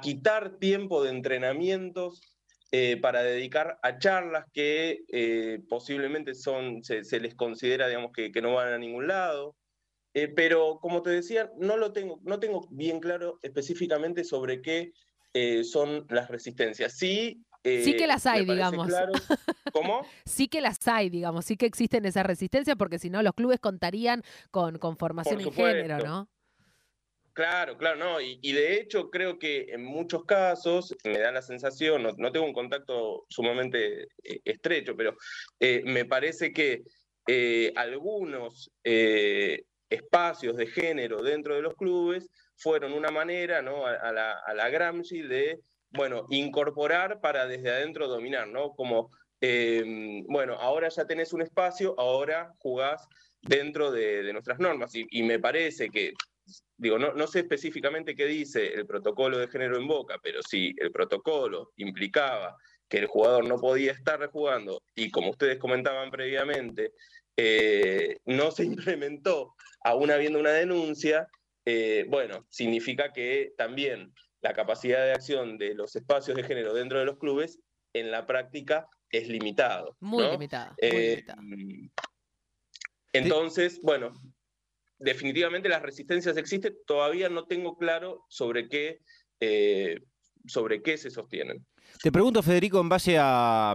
quitar 0.00 0.58
tiempo 0.58 1.02
de 1.02 1.10
entrenamientos 1.10 2.39
eh, 2.72 2.98
para 2.98 3.24
dedicar 3.24 3.80
a 3.82 3.98
charlas 3.98 4.44
que 4.52 5.00
eh, 5.08 5.60
posiblemente 5.68 6.36
son, 6.36 6.84
se, 6.84 7.02
les 7.18 7.34
considera, 7.34 7.88
digamos, 7.88 8.12
que, 8.12 8.30
no 8.40 8.54
van 8.54 8.72
a 8.72 8.78
ningún 8.78 9.08
lado. 9.08 9.56
Eh, 10.14 10.28
pero 10.28 10.78
como 10.80 11.02
te 11.02 11.10
decía, 11.10 11.50
no 11.58 11.76
lo 11.76 11.92
tengo, 11.92 12.20
no 12.22 12.38
tengo 12.38 12.68
bien 12.70 13.00
claro 13.00 13.40
específicamente 13.42 14.22
sobre 14.22 14.62
qué 14.62 14.92
son 15.64 16.06
las 16.10 16.28
resistencias. 16.28 16.96
Sí, 16.96 17.44
sí 17.64 17.96
que 17.96 18.06
las 18.06 18.26
hay, 18.26 18.44
digamos. 18.44 18.88
¿Cómo? 19.72 20.06
sí 20.24 20.46
que 20.46 20.60
las 20.60 20.78
hay, 20.86 21.10
digamos, 21.10 21.44
sí 21.46 21.56
que 21.56 21.66
existen 21.66 22.04
esas 22.04 22.24
resistencias, 22.24 22.76
porque 22.76 23.00
si 23.00 23.10
no 23.10 23.22
los 23.22 23.34
clubes 23.34 23.58
contarían 23.58 24.22
con, 24.52 24.78
con 24.78 24.96
formación 24.96 25.40
en 25.40 25.52
género, 25.52 25.98
¿no? 25.98 26.28
Claro, 27.32 27.78
claro, 27.78 27.96
no, 27.96 28.20
y, 28.20 28.52
de 28.52 28.74
hecho 28.74 29.08
creo 29.08 29.38
que 29.38 29.66
en 29.70 29.84
muchos 29.84 30.24
casos 30.24 30.96
me 31.04 31.18
da 31.18 31.30
la 31.30 31.42
sensación, 31.42 32.02
no, 32.02 32.32
tengo 32.32 32.44
un 32.44 32.52
contacto 32.52 33.24
sumamente 33.28 34.08
eh, 34.24 34.40
estrecho, 34.44 34.96
pero 34.96 35.16
eh, 35.60 35.82
me 35.84 36.04
parece 36.04 36.52
que 36.52 36.82
eh, 37.28 37.72
algunos 37.76 38.70
espacios 38.82 40.56
de 40.56 40.66
género 40.66 41.22
dentro 41.22 41.54
de 41.54 41.62
los 41.62 41.74
clubes 41.76 42.28
fueron 42.56 42.92
una 42.92 43.10
manera, 43.10 43.62
¿no? 43.62 43.86
A, 43.86 44.12
la, 44.12 44.32
a 44.32 44.52
la, 44.54 44.68
Gramsci 44.68 45.22
de, 45.22 45.60
bueno, 45.90 46.26
incorporar 46.30 47.20
para 47.20 47.46
desde 47.46 47.70
adentro 47.70 48.08
dominar, 48.08 48.48
¿no? 48.48 48.72
Como, 48.74 49.10
bueno, 50.28 50.54
ahora 50.54 50.88
ya 50.88 51.06
tenés 51.06 51.32
un 51.32 51.42
espacio, 51.42 51.94
ahora 51.96 52.52
jugás 52.58 53.06
dentro 53.40 53.92
de, 53.92 54.32
nuestras 54.32 54.58
normas, 54.58 54.92
y 54.94 55.22
me 55.22 55.38
parece 55.38 55.90
que 55.90 56.12
digo, 56.76 56.98
no, 56.98 57.12
no, 57.12 57.26
sé 57.26 57.40
específicamente 57.40 58.14
qué 58.14 58.26
dice 58.26 58.74
el 58.74 58.86
protocolo 58.86 59.38
de 59.38 59.48
género 59.48 59.76
en 59.76 59.86
Boca, 59.86 60.16
pero 60.22 60.40
si 60.42 60.74
el 60.78 60.90
protocolo 60.90 61.72
implicaba 61.76 62.56
que 62.88 62.98
el 62.98 63.06
jugador 63.06 63.46
no 63.46 63.56
podía 63.56 63.92
estar 63.92 64.18
rejugando 64.18 64.82
y 64.94 65.10
como 65.10 65.30
ustedes 65.30 65.58
comentaban 65.58 66.10
previamente, 66.10 66.92
eh, 67.36 68.18
no 68.26 68.50
se 68.50 68.64
implementó 68.64 69.54
aún 69.84 70.10
habiendo 70.10 70.38
una 70.38 70.50
denuncia, 70.50 71.26
eh, 71.64 72.04
bueno, 72.08 72.46
significa 72.50 73.12
que 73.12 73.52
también 73.56 74.12
la 74.42 74.52
capacidad 74.52 75.04
de 75.04 75.12
acción 75.12 75.56
de 75.56 75.74
los 75.74 75.96
espacios 75.96 76.36
de 76.36 76.44
género 76.44 76.74
dentro 76.74 76.98
de 76.98 77.04
los 77.04 77.18
clubes 77.18 77.58
en 77.92 78.10
la 78.10 78.26
práctica 78.26 78.86
es 79.10 79.28
limitado. 79.28 79.96
Muy. 80.00 80.24
Eh, 80.80 81.22
entonces, 83.12 83.80
bueno, 83.82 84.12
definitivamente 85.00 85.68
las 85.68 85.82
resistencias 85.82 86.36
existen, 86.36 86.76
todavía 86.86 87.28
no 87.28 87.46
tengo 87.46 87.76
claro 87.76 88.24
sobre 88.28 88.68
qué, 88.68 89.00
eh, 89.40 89.98
sobre 90.46 90.82
qué 90.82 90.96
se 90.98 91.10
sostienen. 91.10 91.66
Te 92.02 92.10
pregunto, 92.10 92.42
Federico, 92.42 92.80
en 92.80 92.88
base 92.88 93.18
a, 93.18 93.74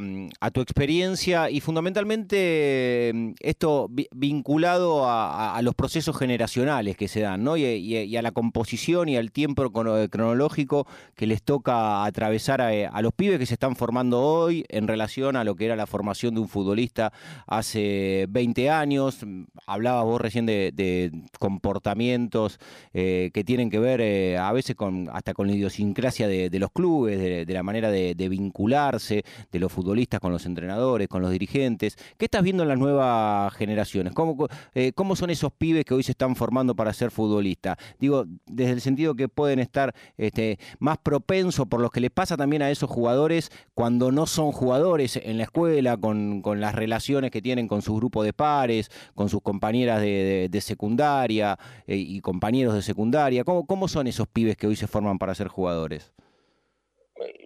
tu 0.52 0.62
experiencia 0.62 1.52
y 1.52 1.60
fundamentalmente 1.60 3.12
mm, 3.14 3.32
esto 3.40 3.88
vinculado 4.16 5.04
a, 5.08 5.62
los 5.62 5.76
procesos 5.76 6.18
generacionales 6.18 6.98
que 6.98 7.08
se 7.08 7.20
dan, 7.20 7.44
¿no? 7.44 7.56
Y, 7.56 8.18
a 8.18 8.22
la 8.24 8.32
composición 8.32 9.10
y 9.10 9.18
al 9.18 9.32
tiempo 9.32 9.72
cronológico 10.10 10.88
que 11.16 11.28
les 11.28 11.44
toca 11.44 12.04
atravesar 12.04 12.62
a, 12.62 13.02
los 13.04 13.14
pibes 13.14 13.38
que 13.38 13.46
se 13.46 13.54
están 13.54 13.76
formando 13.76 14.20
hoy 14.22 14.66
en 14.70 14.88
relación 14.88 15.36
a 15.36 15.44
lo 15.44 15.56
que 15.56 15.66
era 15.66 15.76
la 15.76 15.86
formación 15.86 16.34
de 16.34 16.42
un 16.42 16.48
futbolista 16.48 17.14
hace 17.46 18.26
20 18.30 18.72
años. 18.72 19.20
Hablabas 19.68 20.06
vos 20.06 20.20
recién 20.20 20.48
de, 20.48 21.12
comportamientos 21.38 22.60
eh, 22.94 23.30
que 23.34 23.44
tienen 23.44 23.70
que 23.70 23.78
ver 23.78 24.02
eh, 24.02 24.38
a 24.40 24.52
veces 24.52 24.76
con 24.76 25.10
hasta 25.14 25.36
con 25.36 25.48
la 25.48 25.54
idiosincrasia 25.54 26.28
de, 26.28 26.50
los 26.60 26.72
clubes, 26.72 27.20
de 27.20 27.54
la 27.54 27.62
manera 27.62 27.92
de 27.92 28.05
de, 28.14 28.30
vincularse 28.30 29.24
de 29.52 29.60
los 29.60 29.72
futbolistas 29.72 30.20
con 30.20 30.32
los 30.32 30.46
entrenadores, 30.46 31.08
con 31.08 31.22
los 31.22 31.32
dirigentes. 31.32 31.98
¿Qué 32.18 32.26
estás 32.26 32.44
viendo 32.44 32.64
en 32.64 32.70
las 32.70 32.78
nuevas 32.78 33.54
generaciones? 33.54 34.14
¿Cómo, 34.14 34.48
eh, 34.74 34.92
cómo 34.94 35.16
son 35.16 35.30
esos 35.30 35.52
pibes 35.54 35.86
que 35.86 35.94
hoy 35.94 36.04
se 36.04 36.12
están 36.12 36.36
formando 36.36 36.76
para 36.76 36.94
ser 36.94 37.12
futbolistas? 37.12 37.78
Digo, 38.00 38.26
desde 38.46 38.74
el 38.74 38.82
sentido 38.82 39.16
que 39.16 39.28
pueden 39.30 39.60
estar 39.60 39.96
este, 40.18 40.60
más 40.80 40.98
propensos 40.98 41.68
por 41.68 41.82
lo 41.82 41.90
que 41.90 42.00
les 42.00 42.12
pasa 42.12 42.38
también 42.38 42.62
a 42.62 42.72
esos 42.72 42.90
jugadores 42.90 43.52
cuando 43.74 44.12
no 44.12 44.26
son 44.26 44.52
jugadores 44.52 45.16
en 45.18 45.38
la 45.38 45.44
escuela, 45.44 45.98
con, 45.98 46.42
las 46.60 46.76
relaciones 46.76 47.32
que 47.32 47.42
tienen 47.42 47.68
con 47.68 47.82
su 47.82 47.96
grupo 47.96 48.24
de 48.24 48.34
pares, 48.34 48.92
con 49.14 49.30
sus 49.30 49.42
compañeras 49.42 50.02
de, 50.02 50.62
secundaria 50.62 51.58
eh, 51.86 51.96
y 51.96 52.22
compañeros 52.22 52.74
de 52.74 52.82
secundaria. 52.82 53.44
¿Cómo, 53.44 53.66
¿Cómo 53.66 53.88
son 53.88 54.08
esos 54.08 54.28
pibes 54.28 54.58
que 54.58 54.68
hoy 54.68 54.76
se 54.76 54.88
forman 54.88 55.20
para 55.20 55.36
ser 55.36 55.48
jugadores? 55.48 56.14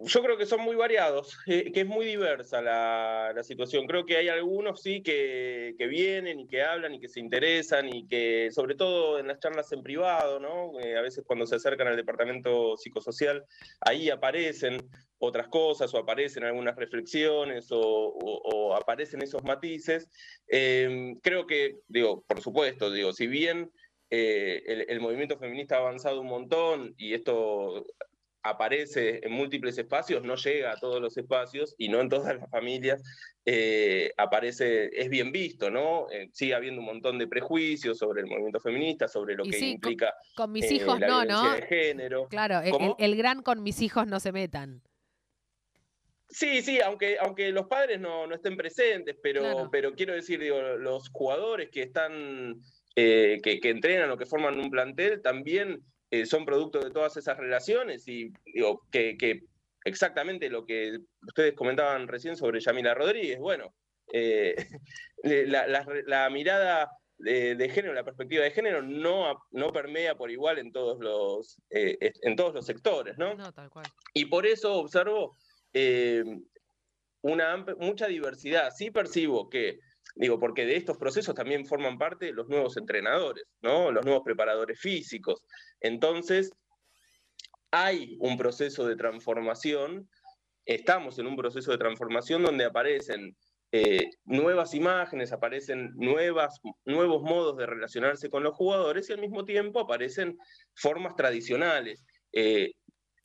Yo 0.02 0.20
creo 0.20 0.36
que 0.36 0.46
son 0.46 0.62
muy 0.62 0.74
variados, 0.74 1.38
eh, 1.46 1.70
que 1.72 1.82
es 1.82 1.86
muy 1.86 2.04
diversa 2.04 2.60
la, 2.60 3.42
situación. 3.42 3.86
Creo 3.86 4.04
que 4.04 4.16
hay 4.16 4.28
algunos, 4.28 4.82
sí, 4.82 5.02
que, 5.02 5.74
vienen 5.88 6.40
y 6.40 6.46
que 6.46 6.62
hablan 6.62 6.94
y 6.94 7.00
que 7.00 7.08
se 7.08 7.20
interesan 7.20 7.88
y 7.88 8.06
que, 8.06 8.50
sobre 8.52 8.74
todo 8.74 9.18
en 9.18 9.28
las 9.28 9.38
charlas 9.38 9.72
en 9.72 9.82
privado, 9.82 10.40
¿no? 10.40 10.78
Eh, 10.80 10.96
a 10.96 11.00
veces 11.00 11.24
cuando 11.26 11.46
se 11.46 11.56
acercan 11.56 11.88
al 11.88 11.96
departamento 11.96 12.76
psicosocial, 12.76 13.44
ahí 13.80 14.10
aparecen 14.10 14.78
otras 15.18 15.48
cosas 15.48 15.92
o 15.94 15.98
aparecen 15.98 16.44
algunas 16.44 16.76
reflexiones 16.76 17.68
o, 17.70 18.74
aparecen 18.74 19.22
esos 19.22 19.42
matices. 19.44 20.08
Em, 20.48 21.16
creo 21.20 21.46
que, 21.46 21.78
digo, 21.88 22.24
por 22.26 22.40
supuesto, 22.40 22.90
digo, 22.90 23.12
si 23.12 23.26
bien 23.26 23.70
eh, 24.10 24.84
el 24.88 25.00
movimiento 25.00 25.38
feminista 25.38 25.76
ha 25.76 25.78
avanzado 25.80 26.20
un 26.20 26.28
montón 26.28 26.94
y 26.98 27.14
esto 27.14 27.84
aparece 28.42 29.20
en 29.22 29.32
múltiples 29.32 29.76
espacios, 29.76 30.22
no 30.22 30.36
llega 30.36 30.72
a 30.72 30.76
todos 30.76 31.00
los 31.00 31.16
espacios 31.16 31.74
y 31.76 31.88
no 31.88 32.00
en 32.00 32.08
todas 32.08 32.36
las 32.36 32.50
familias 32.50 33.02
eh, 33.44 34.12
aparece, 34.16 34.90
es 34.92 35.10
bien 35.10 35.32
visto, 35.32 35.70
¿no? 35.70 36.10
Eh, 36.10 36.30
sigue 36.32 36.54
habiendo 36.54 36.80
un 36.80 36.86
montón 36.86 37.18
de 37.18 37.26
prejuicios 37.26 37.98
sobre 37.98 38.22
el 38.22 38.26
movimiento 38.26 38.60
feminista, 38.60 39.08
sobre 39.08 39.34
lo 39.34 39.44
que 39.44 39.58
implica 39.58 40.14
con, 40.34 40.52
mis 40.52 40.70
hijos 40.70 40.98
la 41.00 41.06
no, 41.06 41.24
¿no? 41.24 41.54
de 41.54 41.62
género. 41.62 42.28
Claro, 42.28 42.60
el, 42.98 43.16
gran 43.16 43.42
con 43.42 43.62
mis 43.62 43.82
hijos 43.82 44.06
no 44.06 44.20
se 44.20 44.32
metan. 44.32 44.82
Sí, 46.28 46.62
sí, 46.62 46.80
aunque, 46.80 47.18
aunque 47.18 47.50
los 47.50 47.66
padres 47.66 47.98
no, 47.98 48.32
estén 48.32 48.56
presentes, 48.56 49.16
pero, 49.20 49.68
pero 49.70 49.94
quiero 49.94 50.14
decir, 50.14 50.38
digo, 50.38 50.60
los 50.78 51.08
jugadores 51.10 51.70
que 51.70 51.82
están, 51.82 52.54
que, 52.94 53.40
que 53.42 53.70
entrenan 53.70 54.10
o 54.10 54.16
que 54.16 54.26
forman 54.26 54.60
un 54.60 54.70
plantel 54.70 55.20
también 55.22 55.82
eh, 56.10 56.26
son 56.26 56.44
producto 56.44 56.80
de 56.80 56.90
todas 56.90 57.16
esas 57.16 57.36
relaciones 57.38 58.06
y 58.08 58.32
digo, 58.44 58.82
que, 58.90 59.42
exactamente 59.84 60.50
lo 60.50 60.66
que 60.66 60.98
ustedes 61.26 61.54
comentaban 61.54 62.08
recién 62.08 62.36
sobre 62.36 62.60
Yamila 62.60 62.94
Rodríguez, 62.94 63.38
bueno, 63.38 63.72
eh, 64.12 64.56
la, 65.22 66.28
mirada 66.30 66.90
de, 67.18 67.70
género, 67.72 67.94
la 67.94 68.04
perspectiva 68.04 68.42
de 68.42 68.50
género 68.50 68.82
no, 68.82 69.40
no 69.52 69.72
permea 69.72 70.16
por 70.16 70.30
igual 70.30 70.58
en 70.58 70.72
todos 70.72 70.98
los, 70.98 71.60
eh, 71.70 71.96
en 72.22 72.34
todos 72.34 72.54
los 72.54 72.66
sectores, 72.66 73.16
¿no? 73.16 73.34
No, 73.34 73.52
tal 73.52 73.70
cual. 73.70 73.86
Y 74.12 74.26
por 74.26 74.46
eso 74.46 74.74
observo 74.74 75.36
una 77.22 77.64
mucha 77.78 78.08
diversidad. 78.08 78.72
Sí 78.74 78.90
percibo 78.90 79.48
que 79.48 79.78
Digo, 80.14 80.38
porque 80.38 80.66
de 80.66 80.76
estos 80.76 80.98
procesos 80.98 81.34
también 81.34 81.66
forman 81.66 81.98
parte 81.98 82.32
los 82.32 82.48
nuevos 82.48 82.76
entrenadores, 82.76 83.44
¿no? 83.60 83.90
Los 83.90 84.04
nuevos 84.04 84.22
preparadores 84.24 84.80
físicos. 84.80 85.42
Entonces, 85.80 86.50
hay 87.70 88.16
un 88.20 88.36
proceso 88.36 88.86
de 88.86 88.96
transformación, 88.96 90.08
estamos 90.64 91.18
en 91.18 91.26
un 91.26 91.36
proceso 91.36 91.70
de 91.70 91.78
transformación 91.78 92.42
donde 92.42 92.64
aparecen 92.64 93.36
eh, 93.72 94.10
nuevas 94.24 94.74
imágenes, 94.74 95.32
aparecen 95.32 95.92
nuevas, 95.94 96.60
nuevos 96.84 97.22
modos 97.22 97.56
de 97.56 97.66
relacionarse 97.66 98.28
con 98.28 98.42
los 98.42 98.56
jugadores 98.56 99.08
y 99.08 99.12
al 99.12 99.20
mismo 99.20 99.44
tiempo 99.44 99.78
aparecen 99.80 100.36
formas 100.74 101.14
tradicionales. 101.14 102.04
Eh, 102.32 102.72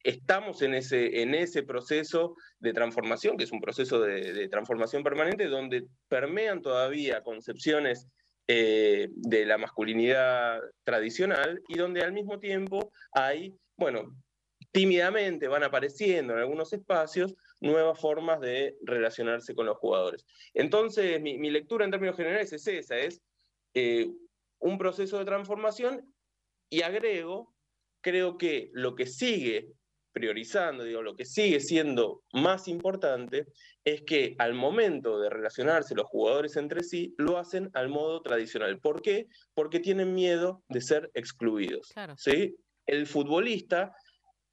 estamos 0.06 0.62
en 0.62 0.76
ese, 0.76 1.22
en 1.24 1.34
ese 1.34 1.64
proceso 1.64 2.36
de 2.60 2.74
transformación, 2.74 3.38
que 3.38 3.44
es 3.44 3.52
un 3.52 3.60
proceso 3.60 4.00
de, 4.00 4.48
transformación 4.50 5.04
permanente, 5.04 5.48
donde 5.48 5.88
permean 6.08 6.62
todavía 6.62 7.24
concepciones 7.24 8.08
eh, 8.48 9.10
de 9.12 9.46
la 9.48 9.58
masculinidad 9.58 10.62
tradicional 10.84 11.60
y 11.68 11.80
donde 11.80 12.04
al 12.04 12.14
mismo 12.14 12.40
tiempo 12.40 12.92
hay, 13.14 13.56
bueno, 13.78 14.16
tímidamente 14.72 15.48
van 15.48 15.64
apareciendo 15.64 16.34
en 16.34 16.40
algunos 16.40 16.72
espacios 16.72 17.34
nuevas 17.60 18.00
formas 18.00 18.40
de 18.42 18.76
relacionarse 18.84 19.56
con 19.56 19.66
los 19.66 19.78
jugadores. 19.78 20.24
Entonces, 20.54 21.20
mi, 21.20 21.50
lectura 21.50 21.84
en 21.84 21.92
términos 21.92 22.16
generales 22.16 22.54
es 22.54 22.68
esa, 22.68 22.96
es 22.96 23.24
eh, 23.74 24.08
un 24.60 24.78
proceso 24.78 25.18
de 25.18 25.26
transformación 25.26 26.14
y 26.70 26.84
agrego, 26.84 27.56
creo 28.02 28.38
que 28.38 28.70
lo 28.74 28.94
que 28.94 29.08
sigue 29.08 29.74
priorizando, 30.16 30.86
digo, 30.86 31.02
lo 31.02 31.18
que 31.18 31.26
sigue 31.26 31.60
siendo 31.60 32.24
más 32.32 32.70
importante 32.70 33.48
es 33.84 34.02
que 34.04 34.34
al 34.40 34.54
momento 34.54 35.20
de 35.20 35.30
relacionarse 35.30 35.94
los 35.94 36.06
jugadores 36.08 36.56
entre 36.56 36.84
sí, 36.84 37.14
lo 37.18 37.38
hacen 37.38 37.70
al 37.74 37.90
modo 37.90 38.22
tradicional. 38.22 38.80
¿Por 38.80 39.02
qué? 39.02 39.28
Porque 39.54 39.82
tienen 39.82 40.14
miedo 40.14 40.64
de 40.70 40.80
ser 40.80 41.12
excluidos. 41.16 41.94
¿sí? 42.16 42.56
El 42.86 43.08
futbolista, 43.08 43.94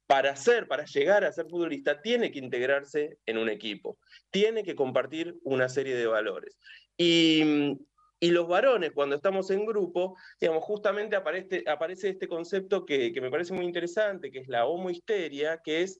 para 0.05 0.35
ser, 0.35 0.67
para 0.67 0.83
llegar 0.83 1.23
a 1.23 1.31
ser 1.31 1.45
futbolista, 1.47 2.01
tiene 2.01 2.29
que 2.29 2.39
integrarse 2.39 3.17
en 3.25 3.37
un 3.37 3.47
equipo, 3.47 3.97
tiene 4.31 4.65
que 4.65 4.75
compartir 4.75 5.37
una 5.43 5.69
serie 5.69 5.95
de 5.95 6.07
valores. 6.07 6.57
Y 6.97 7.77
y 8.23 8.31
los 8.31 8.47
varones, 8.47 8.93
cuando 8.93 9.17
estamos 9.17 9.51
en 9.51 9.65
grupo, 9.65 10.15
digamos, 10.39 10.63
justamente 10.63 11.17
aparece, 11.17 11.61
aparece 11.67 12.07
este 12.07 12.29
concepto 12.29 12.85
que, 12.85 13.11
me 13.21 13.29
parece 13.29 13.53
muy 13.53 13.65
interesante, 13.65 14.31
que 14.31 14.39
es 14.39 14.47
la 14.47 14.65
homohisteria, 14.65 15.59
que 15.61 15.81
es 15.81 15.99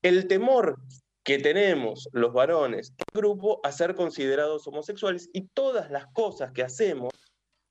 el 0.00 0.28
temor 0.28 0.76
que 1.24 1.40
tenemos 1.40 2.08
los 2.12 2.32
varones 2.32 2.90
en 2.96 3.06
grupo 3.12 3.58
a 3.64 3.72
ser 3.72 3.96
considerados 3.96 4.68
homosexuales 4.68 5.30
y 5.32 5.48
todas 5.48 5.90
las 5.90 6.06
cosas 6.12 6.52
que 6.52 6.62
hacemos 6.62 7.10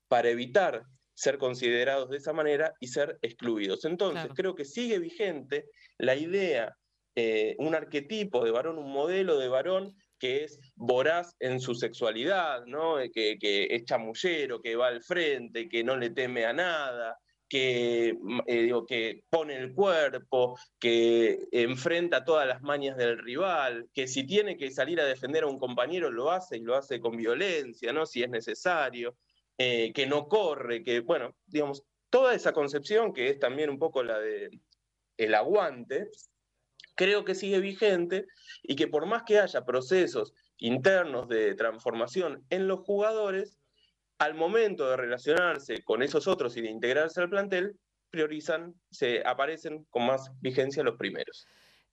para 0.09 0.31
evitar 0.31 0.83
ser 1.13 1.37
considerados 1.37 2.09
de 2.09 2.17
esa 2.17 2.33
manera 2.33 2.73
y 2.81 2.87
ser 2.87 3.17
excluidos. 3.21 3.85
Entonces, 3.85 4.29
creo 4.35 4.53
que 4.53 4.65
sigue 4.65 4.99
vigente 4.99 5.69
la 5.97 6.15
idea, 6.15 6.75
eh, 7.15 7.55
un 7.57 7.73
arquetipo 7.73 8.43
de 8.43 8.51
varón, 8.51 8.79
un 8.79 8.91
modelo 8.91 9.37
de 9.37 9.47
varón 9.47 9.95
que 10.19 10.43
es 10.43 10.59
voraz 10.75 11.35
en 11.39 11.59
su 11.59 11.75
sexualidad, 11.75 12.65
¿no? 12.65 12.99
Eh, 12.99 13.11
que, 13.11 13.67
es 13.69 13.85
chamullero, 13.85 14.61
que 14.61 14.75
va 14.75 14.87
al 14.87 15.01
frente, 15.01 15.69
que 15.69 15.83
no 15.83 15.95
le 15.95 16.09
teme 16.11 16.45
a 16.45 16.53
nada, 16.53 17.17
que, 17.49 18.15
mm, 18.19 18.39
eh, 18.47 18.71
que 18.87 19.23
pone 19.29 19.55
el 19.55 19.73
cuerpo, 19.73 20.57
que 20.79 21.47
enfrenta 21.51 22.25
todas 22.25 22.47
las 22.47 22.61
mañas 22.61 22.97
del 22.97 23.17
rival, 23.19 23.87
que 23.93 24.07
si 24.07 24.25
tiene 24.25 24.57
que 24.57 24.71
salir 24.71 24.99
a 25.01 25.05
defender 25.05 25.43
a 25.43 25.47
un 25.47 25.59
compañero 25.59 26.11
lo 26.11 26.31
hace 26.31 26.57
y 26.57 26.61
lo 26.61 26.75
hace 26.75 26.99
con 26.99 27.15
violencia, 27.17 27.93
¿no? 27.93 28.05
si 28.05 28.23
es 28.23 28.29
necesario, 28.29 29.15
eh, 29.57 29.91
que 29.93 30.05
no 30.05 30.27
corre, 30.27 30.83
que, 30.83 30.99
bueno, 30.99 31.35
digamos, 31.45 31.83
toda 32.09 32.35
esa 32.35 32.53
concepción 32.53 33.13
que 33.13 33.29
es 33.29 33.39
también 33.39 33.69
un 33.69 33.79
poco 33.79 34.03
la 34.03 34.19
de 34.19 34.49
el 35.17 35.33
aguante, 35.33 36.09
creo 36.97 37.23
que 37.23 37.35
sigue 37.35 37.59
vigente 37.59 38.25
y 38.63 38.75
que 38.75 38.87
por 38.87 39.05
más 39.05 39.23
que 39.23 39.39
haya 39.39 39.63
procesos 39.63 40.33
internos 40.57 41.29
de 41.29 41.55
transformación 41.55 42.43
en 42.49 42.67
los 42.67 42.79
jugadores, 42.79 43.57
al 44.17 44.33
momento 44.33 44.89
de 44.89 44.97
relacionarse 44.97 45.83
con 45.83 46.01
esos 46.01 46.27
otros 46.27 46.57
y 46.57 46.61
de 46.61 46.71
integrarse 46.71 47.21
al 47.21 47.29
plantel, 47.29 47.77
priorizan, 48.09 48.73
se 48.89 49.21
aparecen 49.25 49.85
con 49.91 50.07
más 50.07 50.31
vigencia 50.41 50.83
los 50.83 50.97
primeros. 50.97 51.45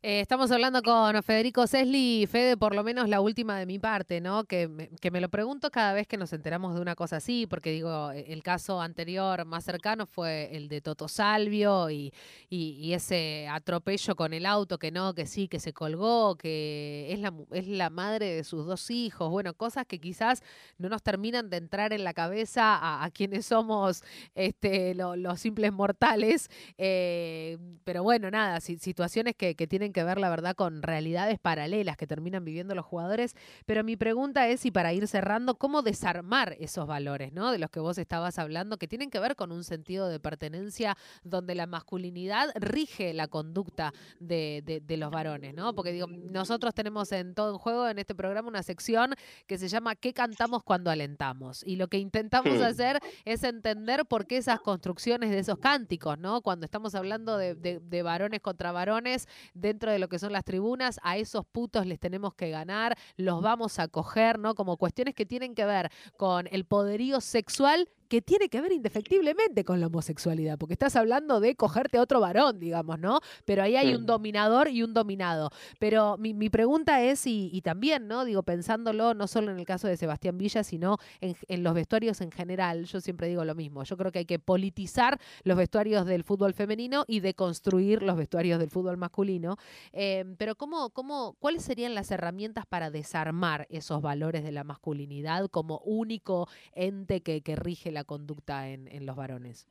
Eh, 0.07 0.21
estamos 0.21 0.51
hablando 0.51 0.83
con 0.83 1.23
Federico 1.23 1.67
Sesli, 1.67 2.27
Fede, 2.31 2.59
por 2.59 2.75
lo 2.75 2.85
menos 2.85 3.09
la 3.09 3.23
última 3.23 3.59
de 3.59 3.65
mi 3.65 3.79
parte, 3.79 4.21
¿no? 4.21 4.45
Que 4.45 4.69
me, 4.69 4.91
que 5.01 5.11
me 5.11 5.19
lo 5.19 5.31
pregunto 5.31 5.71
cada 5.71 5.95
vez 5.95 6.07
que 6.07 6.19
nos 6.19 6.31
enteramos 6.35 6.75
de 6.75 6.83
una 6.83 6.95
cosa 6.95 7.17
así, 7.17 7.47
porque 7.47 7.71
digo, 7.71 8.11
e, 8.11 8.31
el 8.31 8.43
caso 8.43 8.83
anterior 8.83 9.47
más 9.47 9.65
cercano 9.65 10.05
fue 10.05 10.55
el 10.55 10.69
de 10.69 10.83
Toto 10.83 11.09
Salvio 11.09 11.89
y, 11.89 12.13
y, 12.51 12.93
ese 12.93 13.49
atropello 13.51 14.15
con 14.15 14.35
el 14.35 14.45
auto, 14.45 14.79
que 14.79 14.91
no, 14.91 15.15
que 15.15 15.25
sí, 15.25 15.49
que 15.49 15.59
se 15.59 15.73
colgó, 15.73 16.37
que 16.37 17.11
es 17.11 17.21
la, 17.21 17.33
es 17.53 17.67
la 17.67 17.89
madre 17.89 18.27
de 18.27 18.45
sus 18.45 18.67
dos 18.67 18.91
hijos, 18.91 19.31
bueno, 19.31 19.55
cosas 19.55 19.87
que 19.87 19.99
quizás 20.01 20.43
no 20.77 20.91
nos 20.91 21.03
terminan 21.03 21.49
de 21.49 21.57
entrar 21.57 21.95
en 21.95 22.05
la 22.05 22.13
cabeza 22.13 23.03
a, 23.03 23.11
quienes 23.11 23.47
somos 23.47 24.03
este, 24.35 24.95
los 24.95 25.41
simples 25.41 25.73
mortales, 25.73 26.51
eh, 26.77 27.57
pero 27.85 28.03
bueno, 28.03 28.31
nada, 28.31 28.61
situaciones 28.61 29.35
que, 29.35 29.55
que 29.55 29.67
tienen 29.67 29.94
que 29.95 30.05
ver, 30.05 30.19
la 30.19 30.29
verdad, 30.29 30.55
con 30.55 30.83
realidades 30.83 31.39
paralelas 31.39 31.97
que 31.97 32.07
terminan 32.07 32.45
viviendo 32.45 32.75
los 32.75 32.85
jugadores. 32.85 33.35
Pero 33.65 33.83
mi 33.83 33.97
pregunta 33.97 34.47
es, 34.49 34.67
y 34.67 34.71
para 34.71 34.93
ir 34.93 35.09
cerrando, 35.09 35.55
¿cómo 35.55 35.81
desarmar 35.81 36.57
esos 36.61 36.87
valores, 36.87 37.33
¿no? 37.33 37.51
De 37.51 37.59
los 37.59 37.71
que 37.71 37.81
vos 37.81 37.97
estabas 37.97 38.39
hablando, 38.39 38.77
que 38.77 38.89
tienen 38.89 39.09
que 39.09 39.21
ver 39.21 39.37
con 39.37 39.53
un 39.53 39.65
sentido 39.65 40.09
de 40.09 40.21
pertenencia 40.21 40.99
donde 41.23 41.55
la 41.55 41.67
masculinidad 41.67 42.51
rige 42.57 43.15
la 43.15 43.29
conducta 43.29 43.95
de, 44.21 44.83
de, 44.85 44.97
los 44.97 45.11
varones, 45.11 45.55
¿no? 45.55 45.75
Porque 45.75 45.93
digo, 45.93 46.07
nosotros 46.07 46.75
tenemos 46.75 47.11
en 47.13 47.35
todo 47.35 47.53
en 47.53 47.59
juego 47.59 47.89
en 47.89 47.99
este 47.99 48.15
programa 48.15 48.49
una 48.49 48.63
sección 48.63 49.15
que 49.47 49.59
se 49.59 49.69
llama 49.69 49.95
¿Qué 49.95 50.13
cantamos 50.13 50.63
cuando 50.63 50.91
alentamos? 50.91 51.65
Y 51.65 51.77
lo 51.77 51.89
que 51.89 51.99
intentamos 51.99 52.59
hmm. 52.59 52.63
hacer 52.63 52.99
es 53.25 53.43
entender 53.45 54.05
por 54.07 54.27
qué 54.27 54.37
esas 54.37 54.61
construcciones 54.61 55.31
de 55.31 55.39
esos 55.39 55.59
cánticos, 55.59 56.19
¿no? 56.19 56.43
Cuando 56.43 56.65
estamos 56.65 56.95
hablando 56.95 57.37
de, 57.37 57.55
de 57.55 58.03
varones 58.03 58.41
contra 58.41 58.73
varones 58.73 59.29
dentro 59.53 59.84
de 59.93 59.99
lo 59.99 60.09
que 60.09 60.19
son 60.19 60.33
las 60.33 60.45
tribunas, 60.45 61.01
a 61.03 61.17
esos 61.17 61.45
putos 61.47 61.87
les 61.87 61.99
tenemos 61.99 62.35
que 62.35 62.51
ganar, 62.51 62.97
los 63.17 63.43
vamos 63.43 63.79
a 63.79 63.89
coger, 63.89 64.39
¿no? 64.39 64.55
Como 64.55 64.77
cuestiones 64.77 65.15
que 65.15 65.27
tienen 65.27 65.55
que 65.55 65.65
ver 65.65 65.91
con 66.17 66.47
el 66.51 66.65
poderío 66.65 67.21
sexual 67.21 67.89
que 68.09 68.23
tiene 68.23 68.49
que 68.49 68.61
ver 68.61 68.73
indefectiblemente 68.73 69.65
con 69.65 69.81
la 69.81 69.87
homosexualidad, 69.87 70.59
porque 70.59 70.75
estás 70.75 70.97
hablando 70.97 71.41
de 71.41 71.57
cogerte 71.57 71.99
a 71.99 72.03
otro 72.03 72.21
varón, 72.21 72.61
digamos, 72.61 72.99
¿no? 72.99 73.21
Pero 73.45 73.63
ahí 73.63 73.77
hay 73.77 73.95
un 73.95 74.07
dominador 74.07 74.69
y 74.69 74.83
un 74.83 74.95
dominado. 74.95 75.51
Pero 75.79 76.17
mi, 76.19 76.49
pregunta 76.51 77.03
es, 77.03 77.27
y, 77.27 77.61
también, 77.63 78.07
¿no? 78.07 78.25
Digo, 78.25 78.43
pensándolo 78.43 79.15
no 79.15 79.27
solo 79.27 79.51
en 79.51 79.59
el 79.59 79.65
caso 79.65 79.89
de 79.89 79.97
Sebastián 79.97 80.39
Villa, 80.39 80.63
sino 80.63 80.99
en, 81.21 81.63
los 81.63 81.75
vestuarios 81.75 82.21
en 82.21 82.31
general, 82.31 82.85
yo 82.85 83.01
siempre 83.01 83.29
digo 83.29 83.45
lo 83.45 83.55
mismo, 83.55 83.85
yo 83.85 83.97
creo 83.97 84.13
que 84.13 84.21
hay 84.21 84.27
que 84.27 84.39
politizar 84.39 85.19
los 85.43 85.57
vestuarios 85.57 86.07
del 86.07 86.25
fútbol 86.25 86.53
femenino 86.53 87.05
y 87.07 87.21
deconstruir 87.21 88.03
los 88.03 88.17
vestuarios 88.17 88.59
del 88.59 88.71
fútbol 88.71 88.97
masculino. 88.97 89.57
Em, 89.93 90.37
pero 90.37 90.55
¿cómo, 90.55 90.91
cómo, 90.91 91.37
¿cuáles 91.39 91.65
serían 91.65 91.95
las 91.95 92.11
herramientas 92.11 92.67
para 92.67 92.91
desarmar 92.91 93.67
esos 93.71 94.03
valores 94.03 94.45
de 94.45 94.53
la 94.53 94.65
masculinidad 94.65 95.49
como 95.49 95.79
único 95.79 96.49
ente 96.73 97.23
que, 97.23 97.41
que 97.41 97.57
rige 97.57 97.91
la 97.95 98.05
conducta 98.05 98.69
en, 98.69 99.07
los 99.07 99.17
varones? 99.17 99.67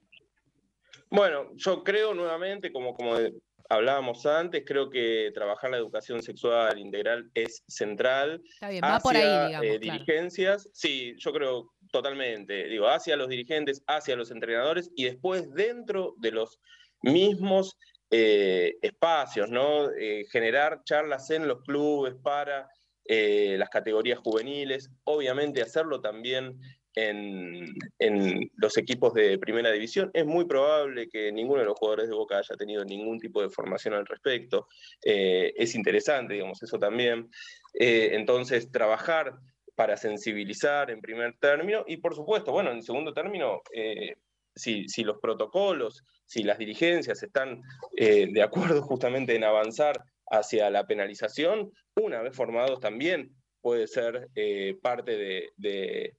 Bueno, 1.09 1.51
yo 1.55 1.83
creo 1.83 2.13
nuevamente, 2.13 2.71
como, 2.71 2.93
como 2.95 3.17
hablábamos 3.69 4.25
antes, 4.25 4.63
creo 4.65 4.89
que 4.89 5.31
trabajar 5.33 5.71
la 5.71 5.77
educación 5.77 6.21
sexual 6.21 6.77
integral 6.79 7.29
es 7.33 7.63
central. 7.67 8.41
Está 8.45 8.69
bien, 8.69 8.81
va 8.83 8.99
por 8.99 9.15
ahí, 9.15 9.47
digamos. 9.47 9.67
Eh, 9.67 9.79
dirigencias, 9.79 10.69
sí, 10.73 11.13
yo 11.17 11.31
creo 11.31 11.73
totalmente, 11.91 12.65
digo, 12.65 12.87
hacia 12.87 13.15
los 13.15 13.29
dirigentes, 13.29 13.83
hacia 13.87 14.15
los 14.15 14.31
entrenadores 14.31 14.91
y 14.95 15.05
después 15.05 15.51
dentro 15.53 16.15
de 16.17 16.31
los 16.31 16.59
mismos 17.01 17.77
eh, 18.09 18.75
espacios, 18.81 19.49
¿no? 19.49 19.91
Eh, 19.91 20.25
generar 20.31 20.81
charlas 20.83 21.29
en 21.29 21.47
los 21.47 21.61
clubes 21.63 22.15
para 22.21 22.67
las 23.05 23.69
categorías 23.69 24.17
juveniles, 24.19 24.89
obviamente 25.03 25.61
hacerlo 25.61 25.99
también 25.99 26.57
en, 26.95 27.75
los 28.55 28.77
equipos 28.77 29.13
de 29.13 29.37
primera 29.37 29.71
división. 29.71 30.11
Es 30.13 30.25
muy 30.25 30.45
probable 30.45 31.09
que 31.09 31.31
ninguno 31.31 31.61
de 31.61 31.65
los 31.65 31.77
jugadores 31.77 32.07
de 32.07 32.15
Boca 32.15 32.37
haya 32.37 32.55
tenido 32.55 32.83
ningún 32.85 33.19
tipo 33.19 33.41
de 33.41 33.49
formación 33.49 33.93
al 33.93 34.05
respecto. 34.05 34.67
Eh, 35.03 35.53
es 35.55 35.75
interesante, 35.75 36.33
digamos, 36.33 36.61
eso 36.61 36.77
también. 36.77 37.29
Eh, 37.79 38.09
entonces, 38.13 38.71
trabajar 38.71 39.33
para 39.75 39.97
sensibilizar 39.97 40.91
en 40.91 41.01
primer 41.01 41.35
término 41.39 41.83
y, 41.87 41.97
por 41.97 42.15
supuesto, 42.15 42.51
bueno, 42.51 42.71
en 42.71 42.83
segundo 42.83 43.13
término, 43.13 43.61
eh, 43.73 44.15
si, 44.55 44.87
si, 44.87 45.03
los 45.03 45.17
protocolos, 45.17 46.03
si 46.25 46.43
las 46.43 46.59
dirigencias 46.59 47.23
están 47.23 47.61
de 47.95 48.43
acuerdo 48.43 48.83
justamente 48.83 49.35
en 49.35 49.43
avanzar 49.43 50.03
hacia 50.29 50.69
la 50.69 50.85
penalización, 50.85 51.71
una 51.95 52.21
vez 52.21 52.35
formados 52.35 52.79
también 52.79 53.31
puede 53.61 53.87
ser 53.87 54.29
parte 54.81 55.51
de 55.57 56.15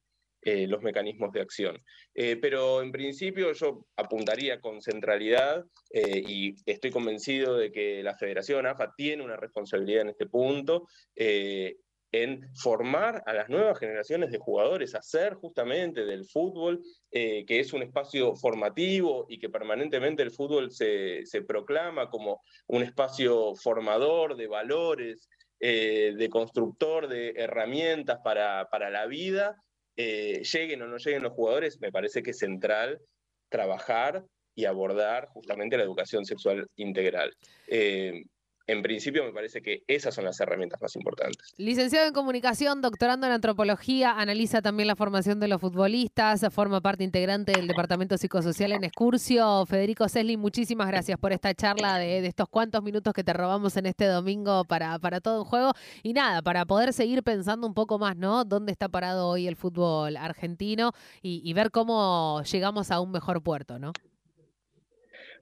eh, 0.46 0.66
los 0.66 0.82
mecanismos 0.82 1.32
de 1.32 1.40
acción. 1.40 1.82
Eh, 2.14 2.36
pero 2.36 2.82
en 2.82 2.92
principio 2.92 3.52
yo 3.52 3.86
apuntaría 3.96 4.60
con 4.60 4.82
centralidad 4.82 5.64
eh, 5.90 6.22
y 6.26 6.54
estoy 6.66 6.90
convencido 6.90 7.56
de 7.56 7.72
que 7.72 8.02
la 8.02 8.14
Federación 8.14 8.66
AFA 8.66 8.92
tiene 8.94 9.24
una 9.24 9.38
responsabilidad 9.38 10.02
en 10.02 10.10
este 10.10 10.26
punto 10.26 10.86
en 11.16 12.54
formar 12.54 13.22
a 13.24 13.32
las 13.32 13.48
nuevas 13.48 13.78
generaciones 13.78 14.30
de 14.30 14.38
jugadores, 14.38 14.94
hacer 14.94 15.32
justamente 15.32 16.04
del 16.04 16.26
fútbol, 16.26 16.82
que 17.10 17.44
es 17.48 17.72
un 17.72 17.82
espacio 17.82 18.36
formativo 18.36 19.26
y 19.28 19.38
que 19.38 19.48
permanentemente 19.48 20.22
el 20.22 20.30
fútbol 20.30 20.70
se, 20.70 21.24
proclama 21.48 22.10
como 22.10 22.42
un 22.68 22.82
espacio 22.82 23.54
formador 23.56 24.36
de 24.36 24.46
valores, 24.46 25.28
de 25.58 26.28
constructor 26.30 27.08
de 27.08 27.30
herramientas 27.30 28.20
para, 28.22 28.68
para 28.70 28.90
la 28.90 29.06
vida, 29.06 29.56
eh, 29.96 30.42
lleguen 30.42 30.82
o 30.82 30.86
no 30.86 30.96
lleguen 30.98 31.22
los 31.22 31.32
jugadores, 31.32 31.80
me 31.80 31.92
parece 31.92 32.22
que 32.22 32.30
es 32.30 32.38
central 32.38 33.00
trabajar 33.48 34.24
y 34.54 34.64
abordar 34.64 35.28
justamente 35.28 35.76
la 35.76 35.82
educación 35.82 36.24
sexual 36.24 36.66
integral. 36.76 37.34
Eh, 37.66 38.24
en 38.66 38.82
principio 38.82 39.24
me 39.24 39.32
parece 39.32 39.60
que 39.60 39.84
esas 39.86 40.14
son 40.14 40.24
las 40.24 40.40
herramientas 40.40 40.80
más 40.80 40.96
importantes. 40.96 41.54
Licenciado 41.56 42.06
en 42.06 42.14
comunicación, 42.14 42.80
doctorando 42.80 43.26
en 43.26 43.32
antropología, 43.32 44.12
analiza 44.12 44.62
también 44.62 44.86
la 44.86 44.96
formación 44.96 45.40
de 45.40 45.48
los 45.48 45.60
futbolistas, 45.60 46.46
forma 46.50 46.80
parte 46.80 47.04
integrante 47.04 47.52
del 47.52 47.66
Departamento 47.66 48.16
Psicosocial 48.16 48.72
en 48.72 48.84
Escurcio. 48.84 49.66
Federico 49.66 50.08
Sesli, 50.08 50.36
muchísimas 50.36 50.88
gracias 50.88 51.18
por 51.18 51.32
esta 51.32 51.54
charla 51.54 51.98
de, 51.98 52.26
estos 52.26 52.48
cuantos 52.48 52.82
minutos 52.82 53.12
que 53.12 53.24
te 53.24 53.32
robamos 53.32 53.76
en 53.76 53.86
este 53.86 54.06
domingo 54.06 54.64
para, 54.64 54.98
para 54.98 55.20
todo 55.20 55.42
un 55.42 55.44
juego. 55.44 55.72
Y 56.02 56.12
nada, 56.12 56.42
para 56.42 56.64
poder 56.64 56.92
seguir 56.92 57.22
pensando 57.22 57.66
un 57.66 57.74
poco 57.74 57.98
más, 57.98 58.16
¿no? 58.16 58.44
¿Dónde 58.44 58.72
está 58.72 58.88
parado 58.88 59.28
hoy 59.28 59.46
el 59.46 59.56
fútbol 59.56 60.16
argentino 60.16 60.92
y 61.22 61.52
ver 61.52 61.70
cómo 61.70 62.42
llegamos 62.50 62.90
a 62.90 63.00
un 63.00 63.10
mejor 63.10 63.42
puerto, 63.42 63.78
¿no? 63.78 63.92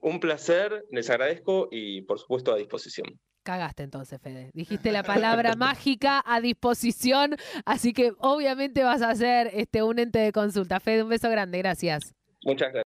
Un 0.03 0.21
placer, 0.21 0.85
les 0.91 1.09
agradezco 1.09 1.69
y 1.71 2.03
por 2.03 2.19
supuesto 2.19 2.53
a 2.53 2.57
disposición. 2.57 3.07
Cagaste 3.45 3.85
entonces, 3.85 4.21
Fede. 4.21 4.51
Dijiste 4.53 4.93
la 4.93 5.03
palabra 5.03 5.55
mágica 5.57 6.23
a 6.27 6.41
disposición, 6.41 7.37
así 7.65 7.93
que 7.93 8.13
obviamente 8.19 8.85
vas 8.85 9.01
a 9.03 9.15
ser 9.15 9.51
este, 9.55 9.83
un 9.83 9.99
ente 9.99 10.19
de 10.19 10.33
consulta. 10.33 10.81
Fede, 10.81 11.05
un 11.05 11.09
beso 11.09 11.31
grande, 11.31 11.59
gracias. 11.59 12.15
Muchas 12.45 12.73
gracias. 12.73 12.81